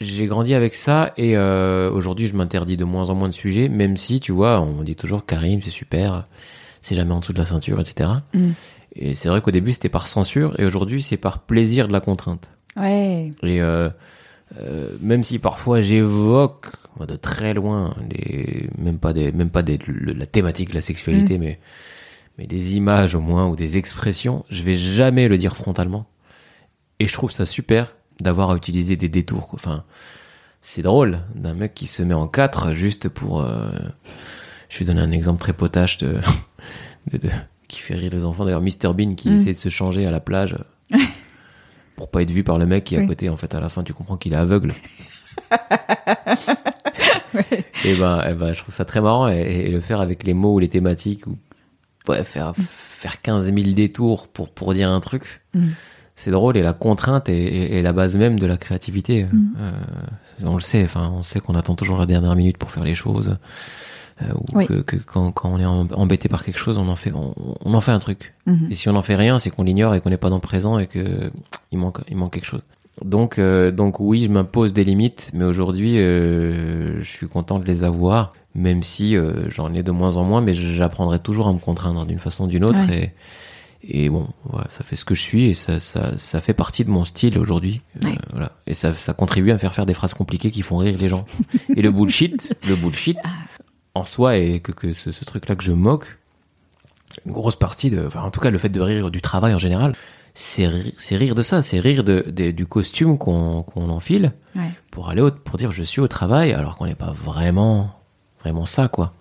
[0.00, 3.68] j'ai grandi avec ça et euh, aujourd'hui je m'interdis de moins en moins de sujets
[3.68, 6.24] même si tu vois on dit toujours Karim c'est super
[6.82, 8.52] c'est jamais en dessous de la ceinture etc Mhm.
[8.94, 12.00] et c'est vrai qu'au début c'était par censure et aujourd'hui c'est par plaisir de la
[12.00, 13.30] contrainte Ouais.
[13.42, 13.88] et euh,
[15.00, 16.66] même si parfois j'évoque
[17.08, 20.80] de très loin des, même pas des, même pas des, le- la thématique de la
[20.82, 21.58] sexualité, mais
[22.38, 26.06] mais des images au moins ou des expressions, je vais jamais le dire frontalement.
[26.98, 29.48] Et je trouve ça super d'avoir à utiliser des détours.
[29.48, 29.58] quoi.
[29.62, 29.84] Enfin,
[30.62, 33.40] c'est drôle d'un mec qui se met en quatre juste pour.
[33.40, 33.70] euh,
[34.68, 36.20] je vais donner un exemple très potache de,
[37.12, 37.30] de- de-
[37.68, 38.44] qui fait rire les enfants.
[38.44, 39.34] D'ailleurs, Mr Bean qui Mm.
[39.36, 40.56] essaie de se changer à la plage
[41.96, 43.28] pour pas être vu par le mec qui est à côté.
[43.28, 44.74] En fait, à la fin, tu comprends qu'il est aveugle.
[47.34, 47.64] Ouais.
[47.84, 50.32] Et ben, eh ben, je trouve ça très marrant et, et le faire avec les
[50.34, 51.36] mots ou les thématiques ou
[52.08, 55.42] ouais, faire faire 15 000 détours pour pour dire un truc.
[55.54, 55.66] Mm.
[56.18, 59.24] C'est drôle et la contrainte est, est- est la base même de la créativité.
[59.24, 59.48] Mm.
[59.58, 59.70] Euh,
[60.44, 62.94] on le sait, enfin, on sait qu'on attend toujours la dernière minute pour faire les
[62.94, 63.36] choses.
[64.22, 64.66] Euh, ou Oui.
[64.66, 67.34] que, que quand, quand on est em- embêté par quelque chose, on en fait, on,
[67.62, 68.32] on en fait un truc.
[68.46, 68.68] Mhm.
[68.70, 70.40] Et si on n'en fait rien, c'est qu'on l'ignore et qu'on n'est pas dans le
[70.40, 71.30] présent et que
[71.70, 72.62] il manque, il manque quelque chose.
[73.04, 77.66] Donc, euh, donc oui, je m'impose des limites, mais aujourd'hui, euh, je suis content de
[77.66, 81.52] les avoir, même si euh, j'en ai de moins en moins, mais j'apprendrai toujours à
[81.52, 82.84] me contraindre d'une façon ou d'une autre.
[82.88, 83.12] Ouais.
[83.82, 86.54] Et, et bon, voilà, ça fait ce que je suis et ça, ça, ça fait
[86.54, 87.82] partie de mon style aujourd'hui.
[88.04, 88.52] Euh, voilà.
[88.66, 91.08] Et ça, ça contribue à me faire faire des phrases compliquées qui font rire les
[91.08, 91.24] gens.
[91.76, 93.18] et le bullshit, le bullshit,
[93.94, 96.18] en soi, et que, que ce, ce truc-là que je moque,
[97.24, 99.58] une grosse partie de, enfin, en tout cas, le fait de rire du travail en
[99.58, 99.94] général,
[100.34, 100.66] c'est
[101.16, 104.68] rire, de ça, c'est rire de, de- du costume qu'on qu'on enfile Ouais.
[104.90, 107.90] pour aller au, pour dire je suis au travail, alors qu'on n'est pas vraiment,
[108.46, 109.12] vraiment ça, quoi.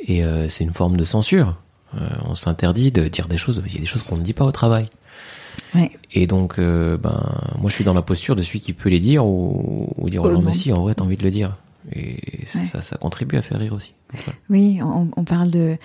[0.00, 1.56] Et euh, c'est une forme de censure.
[1.96, 4.32] Euh, on s'interdit de dire des choses, il y a des choses qu'on ne dit
[4.32, 4.88] pas au travail.
[5.74, 5.90] Ouais.
[6.12, 9.00] Et donc, euh, ben, moi, je suis dans la posture de celui qui peut les
[9.00, 11.56] dire ou, ou dire, Oh, non, mais si, en vrai, t'as envie de le dire.
[11.94, 12.16] Et
[12.54, 12.64] Ouais.
[12.66, 13.92] ça, ça contribue à faire rire aussi.
[14.12, 14.38] Voilà.
[14.50, 15.76] Oui, on, on parle de.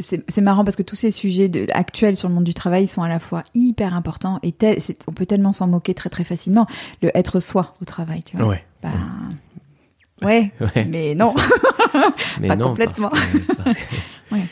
[0.00, 3.02] C'est marrant parce que tous ces sujets de- actuels sur le monde du travail sont
[3.02, 6.66] à la fois hyper importants et tel- on peut tellement s'en moquer très très facilement.
[7.02, 8.46] Le être soi au travail, tu vois.
[8.48, 8.64] Ouais.
[8.82, 8.96] Ben, ouais,
[10.22, 10.50] Ouais.
[10.88, 11.34] mais non.
[12.40, 13.08] Mais Pas non, complètement.
[13.10, 14.36] parce que- parce que-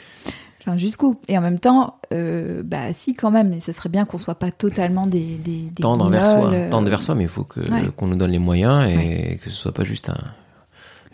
[0.66, 1.14] Enfin, jusqu'où?
[1.28, 4.36] Et en même temps, euh, bah si quand même, mais ce serait bien qu'on soit
[4.36, 7.46] pas totalement des, des, des tendre vers soi, euh, tendre vers soi, mais il faut
[7.56, 7.90] ouais.
[7.94, 10.16] qu'on nous donne les moyens et que ce soit pas juste un,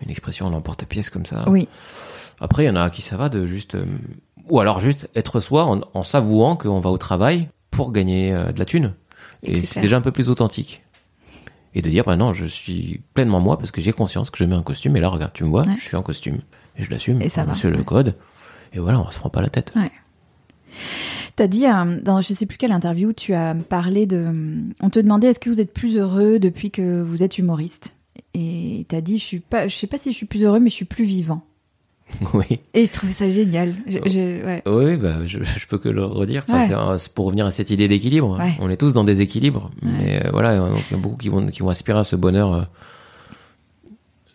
[0.04, 1.48] une expression en emporte-pièce comme ça.
[1.48, 1.66] Oui.
[2.40, 3.84] Après, il y en a à qui ça va de juste, euh,
[4.48, 8.58] ou alors juste être soi en, en s'avouant qu'on va au travail pour gagner de
[8.58, 8.92] la thune.
[9.42, 10.82] Et c'est déjà un peu plus authentique.
[11.74, 14.44] Et de dire, bah non, je suis pleinement moi parce que j'ai conscience que je
[14.44, 15.74] mets un costume et là, regarde, tu me vois, Ouais.
[15.78, 16.38] je suis en costume.
[16.76, 17.22] Et je l'assume.
[17.22, 17.84] Et ça va, C'est le ouais.
[17.84, 18.16] code.
[18.72, 19.72] Et voilà, on se prend pas la tête.
[21.36, 24.26] T'as dit, euh, dans je sais plus quelle interview, tu as parlé de.
[24.80, 27.94] On te demandait est-ce que vous êtes plus heureux depuis que vous êtes humoriste?
[28.34, 30.70] Et t'as dit, je suis pas, je sais pas si je suis plus heureux, mais
[30.70, 31.42] je suis plus vivant.
[32.34, 32.60] oui.
[32.74, 33.74] Et je trouvais ça génial.
[33.86, 34.62] Je- je- ouais.
[34.66, 36.44] Oui, bah, je, je peux que le redire.
[36.48, 36.74] Enfin, Ouais.
[36.74, 38.38] un- pour revenir à cette idée d'équilibre.
[38.38, 38.52] Ouais.
[38.60, 39.70] On est tous dans des équilibres.
[39.82, 42.16] Mais euh, voilà, donc, il y a beaucoup qui vont, qui vont aspirer à ce
[42.16, 42.62] bonheur euh,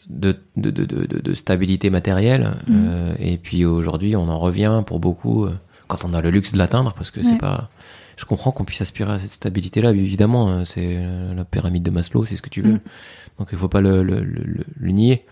[0.09, 2.51] de, de, de, de, stabilité matérielle.
[2.67, 2.73] Mm.
[2.87, 5.47] Euh, et puis aujourd'hui, on en revient pour beaucoup
[5.87, 7.69] quand on a le luxe de l'atteindre parce que c'est pas.
[8.17, 10.63] Je comprends qu'on puisse aspirer à cette stabilité-là, évidemment.
[10.63, 11.03] C'est
[11.35, 12.73] la pyramide de Maslow, c'est ce que tu veux.
[12.73, 12.79] Mm.
[13.39, 15.25] Donc il faut pas le, le, le, le- le nier.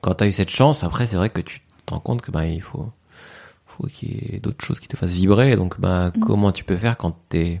[0.00, 2.30] Quand tu as eu cette chance, après, c'est vrai que tu te rends compte que
[2.30, 2.88] bah, il faut
[3.66, 5.56] faut qu'il y ait d'autres choses qui te fassent vibrer.
[5.56, 6.12] Donc, Mm.
[6.20, 7.60] comment tu peux faire quand t'es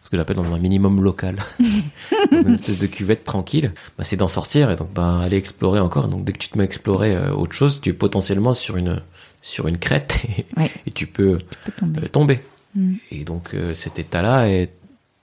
[0.00, 1.36] ce que j'appelle dans un minimum local,
[2.32, 5.80] dans une espèce de cuvette tranquille, bah, c'est d'en sortir et donc bah, aller explorer
[5.80, 6.08] encore.
[6.08, 8.76] Donc, dès que tu te mets à explorer euh, autre chose, tu es potentiellement sur
[8.76, 9.02] une
[9.42, 10.70] sur une crête et, Ouais.
[10.86, 12.00] et tu peux Tu peux tomber.
[12.04, 12.40] euh, tomber.
[12.74, 12.94] Mm.
[13.10, 14.72] Et donc, euh, cet état-là est-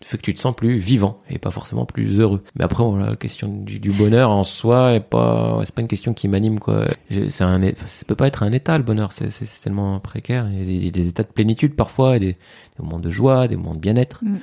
[0.05, 2.43] fait que tu te sens plus vivant et pas forcément plus heureux.
[2.55, 5.87] Mais après, voilà, la question du, du bonheur en soi est pas, c'est pas une
[5.87, 6.85] question qui m'anime, quoi.
[7.09, 9.11] C'est un, ça peut pas être un état, le bonheur.
[9.11, 9.29] C'est,
[9.63, 10.47] tellement précaire.
[10.51, 13.55] Il y a des, états de plénitude parfois, et des, des moments de joie, des
[13.55, 14.19] moments de bien-être.
[14.23, 14.37] Mm.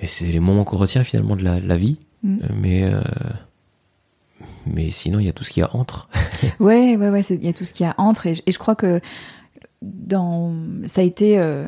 [0.00, 1.98] Et c'est les moments qu'on retient finalement de la, de la vie.
[2.22, 2.38] Mm.
[2.42, 3.00] Euh, Mais, euh,
[4.66, 6.08] mais sinon, il y a tout ce qu'il y a entre.
[6.60, 8.74] Ouais, ouais, ouais, il y a tout ce qu'il y a entre, et je crois
[8.74, 9.00] que
[9.84, 10.54] dans,
[10.86, 11.66] ça a été, euh,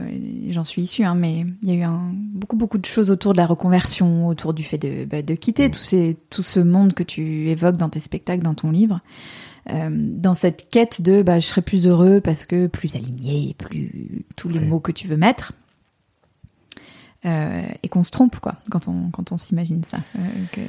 [0.49, 3.33] j'en suis issue, hein, mais il y a eu un, beaucoup, beaucoup de choses autour
[3.33, 6.95] de la reconversion, autour du fait de, bah, de quitter tout, ces, tout ce monde
[6.95, 9.01] que tu évoques dans tes spectacles, dans ton livre,
[9.71, 14.25] euh, dans cette quête de, bah, je serai plus heureux parce que plus aligné, plus
[14.37, 15.53] tous les mots que tu veux mettre.
[17.25, 20.21] Euh, et qu'on se trompe quoi quand on quand on s'imagine ça Euh,
[20.53, 20.61] que-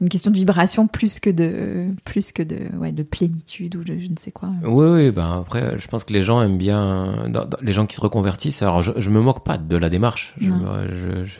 [0.00, 3.98] une question de vibration plus que de plus que de ouais de plénitude ou de
[3.98, 7.26] je ne sais quoi Oui, oui, ben après, je pense que les gens aiment bien,
[7.28, 8.62] dans- dans- les gens qui se reconvertissent.
[8.62, 10.32] Alors, je, je me moque pas de la démarche.
[10.40, 10.48] Je,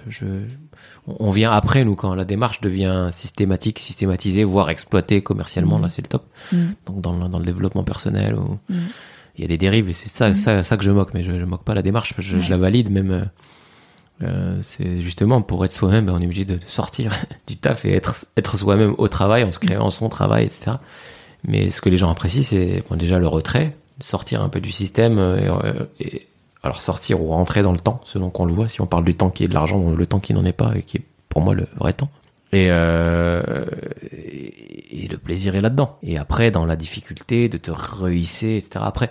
[0.08, 0.26] je,
[1.06, 5.76] on vient après nous quand la démarche devient systématique, systématisée, voire exploitée commercialement.
[5.76, 5.82] Mhm.
[5.82, 6.26] Là, c'est le top.
[6.52, 6.56] Mm.
[6.86, 8.34] Donc, dans, le- dans le développement personnel,
[8.68, 8.74] Mm.
[9.36, 11.14] il y a des dérives, et c'est ça, ça, ça que je moque.
[11.14, 12.14] Mais je, je moque pas la démarche.
[12.18, 12.42] Je, Ouais.
[12.48, 13.30] la valide même.
[14.22, 17.12] Euh, euh, c'est justement pour être soi-même, ben, on est obligé de, sortir
[17.46, 20.76] du taf et être, être soi-même au travail, en se créant son travail, etc.
[21.44, 24.72] Mais ce que les gens apprécient, c'est bon, déjà le retrait, sortir un peu du
[24.72, 26.26] système, euh, et, et-
[26.62, 28.68] alors sortir ou rentrer dans le temps, selon qu'on le voit.
[28.68, 30.72] Si on parle du temps qui est de l'argent, le temps qui n'en est pas,
[30.76, 32.10] et qui est pour moi le vrai temps.
[32.52, 33.64] Et, euh,
[34.12, 35.96] et le plaisir est là-dedans.
[36.02, 38.80] Et après, dans la difficulté de te rehisser, etc.
[38.82, 39.10] Après,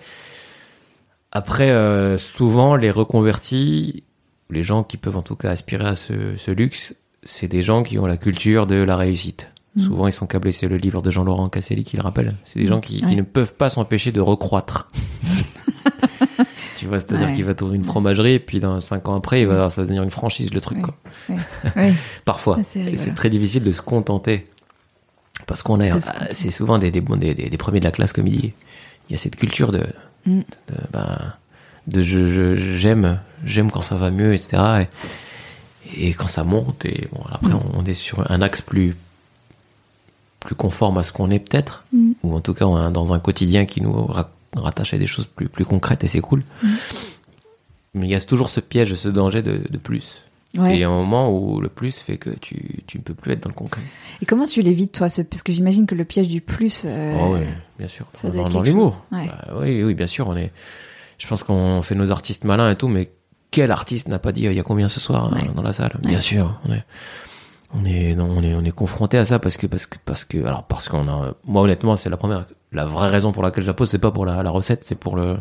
[1.32, 4.03] après euh, souvent, les reconvertis,
[4.50, 7.84] les gens qui peuvent en tout cas aspirer à ce, ce luxe, c'est des gens
[7.84, 9.47] qui ont la culture de la réussite.
[9.76, 9.84] Mhm.
[9.84, 10.52] Souvent, ils sont câblés.
[10.52, 12.34] C'est le livre de Jean-Laurent Casselli qui le rappelle.
[12.45, 14.89] C'est des gens qui, ne peuvent pas s'empêcher de recroître.
[16.78, 17.34] tu vois, c'est-à-dire Ouais.
[17.36, 19.86] qu'il va tourner une fromagerie et puis dans cinq ans après, il va, ça va
[19.86, 20.84] devenir une franchise, le truc, Ouais.
[21.28, 21.36] quoi.
[21.76, 21.93] ouais
[22.26, 22.58] Parfois.
[22.60, 24.45] Ah, c'est Et c'est très difficile de se contenter.
[25.47, 26.00] Parce qu'on contenter.
[26.32, 28.54] c'est souvent des, des, des, des- des premiers de la classe comédie.
[29.10, 29.86] Il y a cette culture de,
[30.26, 30.39] Mm.
[30.39, 31.34] de, ben,
[31.88, 34.88] de je, je- j'aime, j'aime quand ça va mieux, etc.
[35.96, 37.60] Et, et quand ça monte, et bon, après, Mm.
[37.76, 38.96] on est sur un axe plus,
[40.40, 42.12] plus conforme à ce qu'on est peut-être, Mm.
[42.24, 45.08] ou en tout cas, on est dans un quotidien qui nous ra- rattache à des
[45.08, 46.44] choses plus, plus concrètes, et c'est cool.
[46.64, 46.68] Mm.
[47.96, 50.24] Mais il y a toujours ce piège, ce danger de, de plus.
[50.56, 53.14] Et il y a un moment où le plus fait que tu, tu ne peux
[53.14, 53.82] plus être dans le concret.
[54.20, 55.22] et comment tu l'évites toi ce...
[55.22, 57.46] parce que j'imagine que le piège du plus euh, Oh oui,
[57.78, 58.08] bien sûr.
[58.16, 59.06] ça doit dans être dans quelque l'humour.
[59.12, 59.28] Ouais.
[59.28, 60.28] Bah oui, oui, bien sûr.
[60.28, 60.52] On est.
[61.20, 63.12] Je pense qu'on fait nos artistes malins et tout, mais
[63.52, 65.50] quel artiste n'a pas dit euh, il y a combien ce soir hein, Ouais.
[65.56, 65.91] dans la salle?
[66.04, 66.10] Ouais.
[66.10, 66.60] Bien sûr.
[66.66, 66.84] On est.
[67.72, 70.26] On est, non, on est, on est confronté à ça parce que, parce que, parce
[70.26, 73.64] que, alors, parce qu'on a, moi, honnêtement, c'est la première, la vraie raison pour laquelle
[73.64, 75.38] je la pose, c'est pas pour la, la recette, c'est pour le,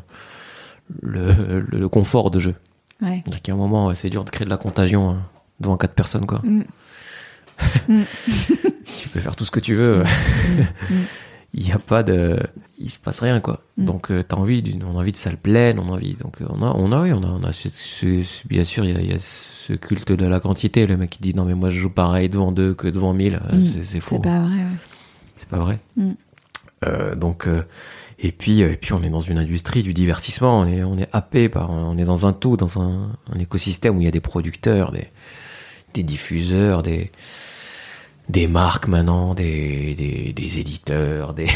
[1.00, 2.54] le, confort de jeu.
[3.00, 5.22] ouais Il y a un moment, c'est dur de créer de la contagion hein,
[5.61, 6.42] devant quatre personnes, quoi.
[6.44, 6.62] Mm.
[8.84, 10.04] tu peux faire tout ce que tu veux.
[10.04, 10.64] Mm.
[11.61, 12.38] Il n'y a pas de,
[12.78, 13.62] il se passe rien quoi.
[13.78, 13.84] Mm.
[13.84, 16.14] Donc euh, t'as envie d'une, on a envie de salle pleine, on a envie.
[16.14, 18.62] Donc euh, on a, on a, oui, on a, on a ce- ce- ce- bien
[18.62, 20.86] sûr, il y a, il y a ce culte de la quantité.
[20.86, 23.40] Le mec qui dit non mais moi je joue pareil devant deux que devant mille,
[23.52, 23.64] Euh, Mm.
[23.66, 24.16] c'est, c'est faux.
[24.16, 24.76] c'est pas vrai ouais.
[25.36, 25.78] C'est pas vrai.
[25.96, 26.11] Mm.
[26.86, 27.64] Euh, donc euh,
[28.20, 30.61] et puis euh, et puis on est dans une industrie du divertissement.
[30.61, 33.96] On est on est happé par, on est dans un tout, dans un, un écosystème
[33.96, 35.09] où il y a des producteurs, des
[35.94, 37.11] des diffuseurs, des
[38.28, 41.46] des marques maintenant, des, des, des éditeurs, des,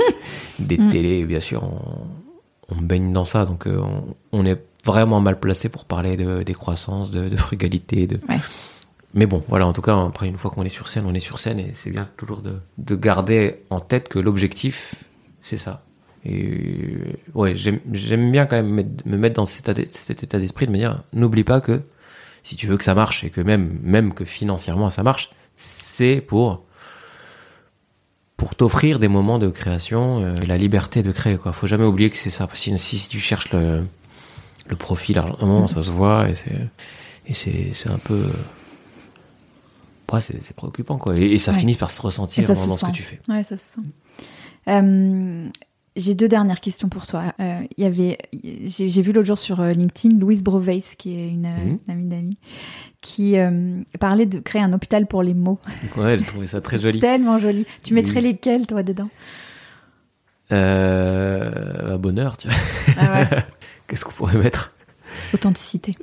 [0.58, 0.90] des Mm.
[0.90, 5.38] télés, bien sûr, on, on baigne dans ça, donc euh, on, on est vraiment mal
[5.38, 8.16] placé pour parler de décroissance, de, de frugalité, de...
[8.28, 8.38] Ouais.
[9.14, 11.20] Mais bon, voilà, en tout cas, après, une fois qu'on est sur scène, on est
[11.20, 14.94] sur scène, et c'est bien toujours de, de garder en tête que l'objectif,
[15.42, 15.82] c'est ça.
[16.24, 20.38] Et euh, ouais, j'aime bien quand même me mettre dans cet état d'e- cet état
[20.38, 21.82] d'esprit de me dire, n'oublie pas que
[22.42, 26.20] si tu veux que ça marche, et que même, même que financièrement ça marche, c'est
[26.20, 26.62] pour
[28.36, 31.52] pour t'offrir des moments de création euh, et la liberté de créer quoi.
[31.52, 32.46] Faut jamais oublier que c'est ça.
[32.52, 33.84] Si, si, tu cherches le
[34.68, 36.68] le profil à un moment ça se voit et c'est
[37.28, 38.24] et c'est c'est un peu
[40.12, 41.16] ouais, c'est préoccupant quoi.
[41.16, 41.58] Et, et ça Ouais.
[41.58, 43.20] finit par se ressentir dans, se dans ce que tu fais.
[43.28, 43.80] Ouais, ça se sent.
[44.68, 45.48] Euh,
[45.96, 47.32] j'ai deux dernières questions pour toi.
[47.40, 51.46] Euh, y avait, j'ai vu l'autre jour sur euh, LinkedIn Louise Broveis, qui est une,
[51.46, 51.78] euh, Mhm.
[51.86, 52.38] une amie d'amis,
[53.00, 55.58] qui euh, parlait de créer un hôpital pour les mots.
[55.96, 57.66] ouais j'ai trouvé ça très joli Tellement joli.
[57.82, 58.22] Tu mettrais Oui.
[58.32, 59.08] lesquels, toi, dedans?
[60.52, 62.52] Euh, à bonheur tiens
[62.98, 63.28] ah ouais.
[63.88, 64.74] qu'est-ce qu'on pourrait mettre?
[65.34, 65.96] Authenticité.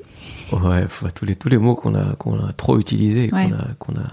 [0.52, 0.86] Ouais,
[1.16, 3.48] tous les tous les mots qu'on a qu'on a trop utilisés, Ouais.
[3.50, 4.08] qu'on a qu'on a.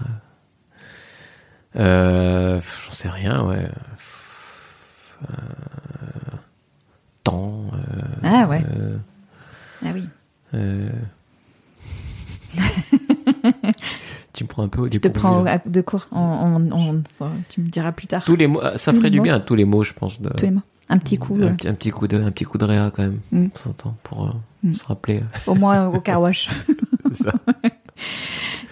[1.75, 3.67] Euh, J'en sais rien, ouais.
[5.29, 6.35] Euh,
[7.23, 7.63] temps.
[7.73, 8.63] euh, Ah ouais.
[8.75, 8.97] euh,
[9.85, 10.03] Ah oui.
[14.33, 16.07] tu me prends un peu au Je te prends à- de court.
[16.11, 18.23] On, on- on- ça, tu me diras plus tard.
[18.25, 19.23] Tous les mots, ça tous ferait du mots.
[19.23, 20.21] bien, tous les mots, je pense.
[20.21, 20.61] De, Tous les mots.
[20.89, 22.91] Un petit coup, un, euh, petit, un petit coup de, un petit coup de réa
[22.93, 23.47] quand même, Mm.
[24.03, 24.31] pour euh,
[24.63, 24.73] Mm.
[24.75, 25.21] se rappeler.
[25.47, 26.49] au moins au car wash.
[27.13, 27.33] Ça.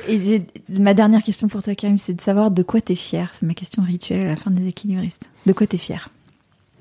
[0.08, 3.30] Et ma dernière question pour toi, Karim, c'est de savoir de quoi t'es fier.
[3.34, 5.30] C'est ma question rituelle à la fin des équilibristes.
[5.45, 6.10] De quoi t'es fier?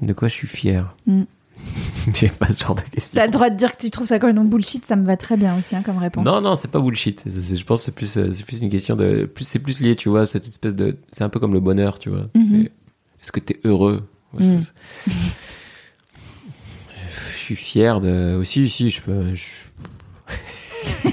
[0.02, 1.22] De quoi je suis fier Mm.
[2.14, 3.16] J'ai pas ce genre de questions.
[3.16, 5.16] T'as le droit de dire que tu trouves ça comme une bullshit, ça me va
[5.16, 6.24] très bien aussi hein, comme réponse.
[6.24, 7.24] Non, non, c'est pas bullshit.
[7.26, 9.96] Je pense que c'est plus, euh, c'est plus une question de, plus, c'est plus lié,
[9.96, 12.28] tu vois, cette espèce de, c'est un peu comme le bonheur, tu vois.
[12.36, 12.46] Mhm.
[12.64, 12.70] C'est-
[13.22, 14.08] Est-ce que t'es heureux?
[14.38, 14.72] C'est-
[17.32, 19.44] Je suis fier de, aussi, si, je peux, je,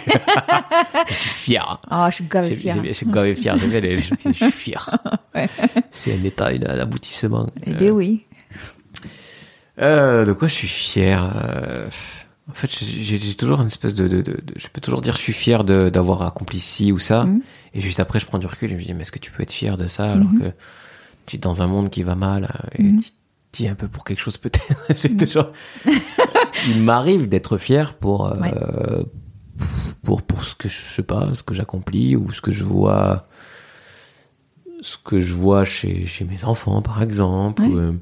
[1.10, 1.82] je suis fier.
[1.90, 3.56] Ah, je suis grave j'ai- Je suis grave fier.
[3.56, 4.90] Bien je, je suis fier.
[5.36, 5.50] Ouais.
[5.92, 7.50] C'est un état, un aboutissement.
[7.66, 8.26] Eh Euh, ben oui.
[9.80, 11.90] Euh, de quoi je suis fier euh,
[12.50, 15.22] En fait, j'ai toujours une espèce de, de, de- de- Je peux toujours dire je
[15.22, 17.26] suis fier d'avoir accompli ci ou ça.
[17.26, 17.42] Mhm.
[17.74, 19.32] Et juste après, je prends du recul et je me dis, mais est-ce que tu
[19.32, 20.40] peux être fier de ça alors Mhm.
[20.40, 20.46] que
[21.26, 23.02] tu es dans un monde qui va mal euh, et Mhm.
[23.52, 24.76] tu es un peu pour quelque chose peut-être.
[24.98, 25.52] J'ai toujours-
[26.68, 28.54] Il m'arrive d'être fier pour, euh, Ouais.
[30.04, 33.28] pour, pour ce que je sais pas, ce que j'accomplis ou ce que je vois,
[34.82, 37.64] ce que je vois chez, chez mes enfants, par exemple.
[37.64, 37.68] Ouais.
[37.70, 38.00] ou,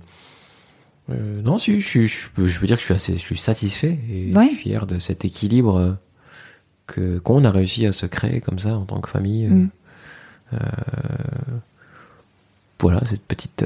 [1.09, 4.49] euh, non, si, je, peux dire que je suis assez, je suis satisfait et Ouais.
[4.55, 5.91] fier de cet équilibre euh,
[6.87, 9.47] que qu'on a réussi à se créer comme ça en tant que famille.
[9.47, 9.69] Mm.
[10.53, 10.57] Euh,
[12.79, 13.65] voilà, cette petite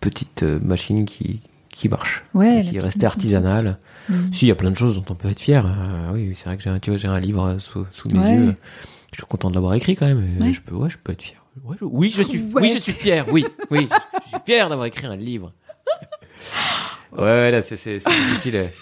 [0.00, 3.78] petite machine qui qui marche, Ouais, qui reste artisanale.
[4.08, 4.32] Mhm.
[4.32, 5.66] Si, il y a plein de choses dont on peut être fier.
[5.66, 8.18] Euh, oui, c'est vrai que j'ai un, tu vois, j'ai un livre sous, sous mes
[8.20, 8.34] Ouais.
[8.36, 8.54] yeux.
[9.10, 10.22] Je suis content de l'avoir écrit quand même.
[10.40, 10.52] et.
[10.52, 11.42] Je peux, ouais, je peux être fier.
[11.64, 13.26] Ouais, je- oui, je suis, oui, je suis fier.
[13.32, 15.52] Oui, oui, je, je suis fier d'avoir écrit un livre.
[17.16, 18.70] Ouais, ouais, là, c'est, difficile.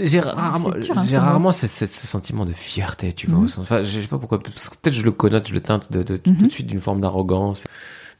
[0.00, 1.20] J'ai rarement, j'ai ce mot.
[1.20, 3.40] rarement ce, ce- ce sentiment de fierté, tu vois.
[3.40, 3.48] Mhm.
[3.58, 4.38] Enfin, je sais pas pourquoi.
[4.38, 6.36] Peut-être je le connote, je le teinte de, de- Mhm.
[6.38, 7.64] tout de suite d'une forme d'arrogance.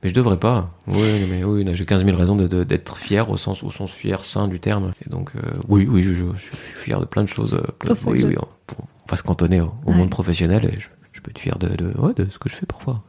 [0.03, 0.71] Mais je devrais pas.
[0.89, 3.93] Oui, mais oui, j'ai 15 000 raisons de, de- d'être fier au sens, au sens
[3.93, 4.93] fier, sain du terme.
[5.07, 7.53] Et donc, euh, oui, oui, je, je, je suis fier de plein de choses.
[7.55, 8.47] euh, plein- que oui, on,
[8.81, 9.97] on va se cantonner au, au Ouais.
[9.97, 12.57] monde professionnel et je, je peux être fier de, de, ouais, de ce que je
[12.57, 13.05] fais parfois.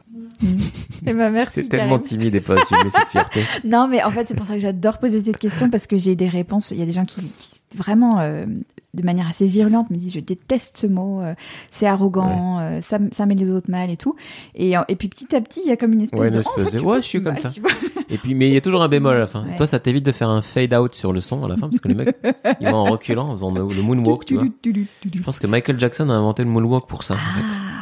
[1.06, 1.62] Eh ben merci.
[1.62, 3.42] C'est tellement timide et pas assumer cette fierté.
[3.64, 6.16] Non, mais en fait, c'est pour ça que j'adore poser cette question parce que j'ai
[6.16, 6.70] des réponses.
[6.70, 8.46] Il y a des gens qui, qui, vraiment, euh,
[8.94, 11.34] de manière assez virulente, me disent Je déteste ce mot, euh,
[11.70, 14.16] c'est arrogant, euh, ça, ça met les autres mal et tout.
[14.54, 16.42] Et, et puis petit à petit, il y a comme une espèce Ouais, de.
[16.44, 17.48] Oh, en espèce fait, de- ouais, je suis comme ça.
[18.10, 19.44] Et puis, mais il y a toujours un bémol à la fin.
[19.44, 19.56] Ouais.
[19.56, 21.80] Toi, ça t'évite de faire un fade out sur le son à la fin parce
[21.80, 22.14] que les mecs,
[22.60, 24.44] ils vont en reculant, en faisant le, moonwalk, tu vois.
[24.64, 27.14] Je pense que Michael Jackson a inventé le moonwalk pour ça.
[27.14, 27.73] en fait.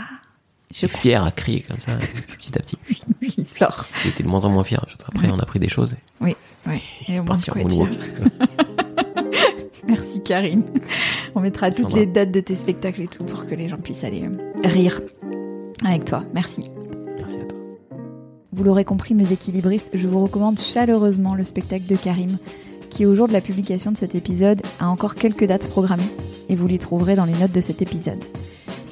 [0.72, 1.92] Je fier à crier comme ça,
[2.38, 2.78] petit à petit.
[3.36, 3.86] il sort.
[4.02, 4.84] J'étais de moins en moins fier.
[5.06, 5.92] Après, on a pris des choses.
[5.92, 6.36] et Ouais.
[7.08, 7.36] Et au moins.
[9.86, 10.64] Merci Karine.
[11.34, 14.04] On mettra toutes les dates de tes spectacles et tout pour que les gens puissent
[14.04, 15.00] aller euh, rire
[15.84, 16.24] avec toi.
[16.32, 16.70] Merci.
[17.18, 17.58] Merci à toi.
[18.52, 22.38] Vous l'aurez compris, mes équilibristes, je vous recommande chaleureusement le spectacle de Karim,
[22.90, 26.02] qui au jour de la publication de cet épisode a encore quelques dates programmées,
[26.48, 28.24] et vous les trouverez dans les notes de cet épisode.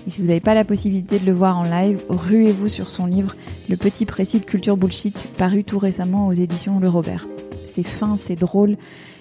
[0.07, 3.07] Et si vous n'avez pas la possibilité de le voir en live, ruez-vous sur son
[3.07, 3.37] livre
[3.69, 7.27] Le petit précis de culture bullshit, paru tout récemment aux éditions Le Robert.
[7.71, 8.77] C'est fin, c'est drôle,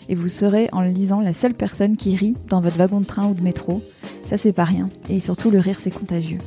[0.08, 3.06] et vous serez en le lisant la seule personne qui rit dans votre wagon de
[3.06, 3.84] train ou de métro.
[4.26, 6.40] Ça c'est pas rien, et surtout le rire c'est contagieux.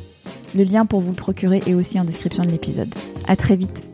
[0.55, 2.93] Le lien pour vous le procurer est aussi en description de l'épisode.
[3.27, 3.92] À très vite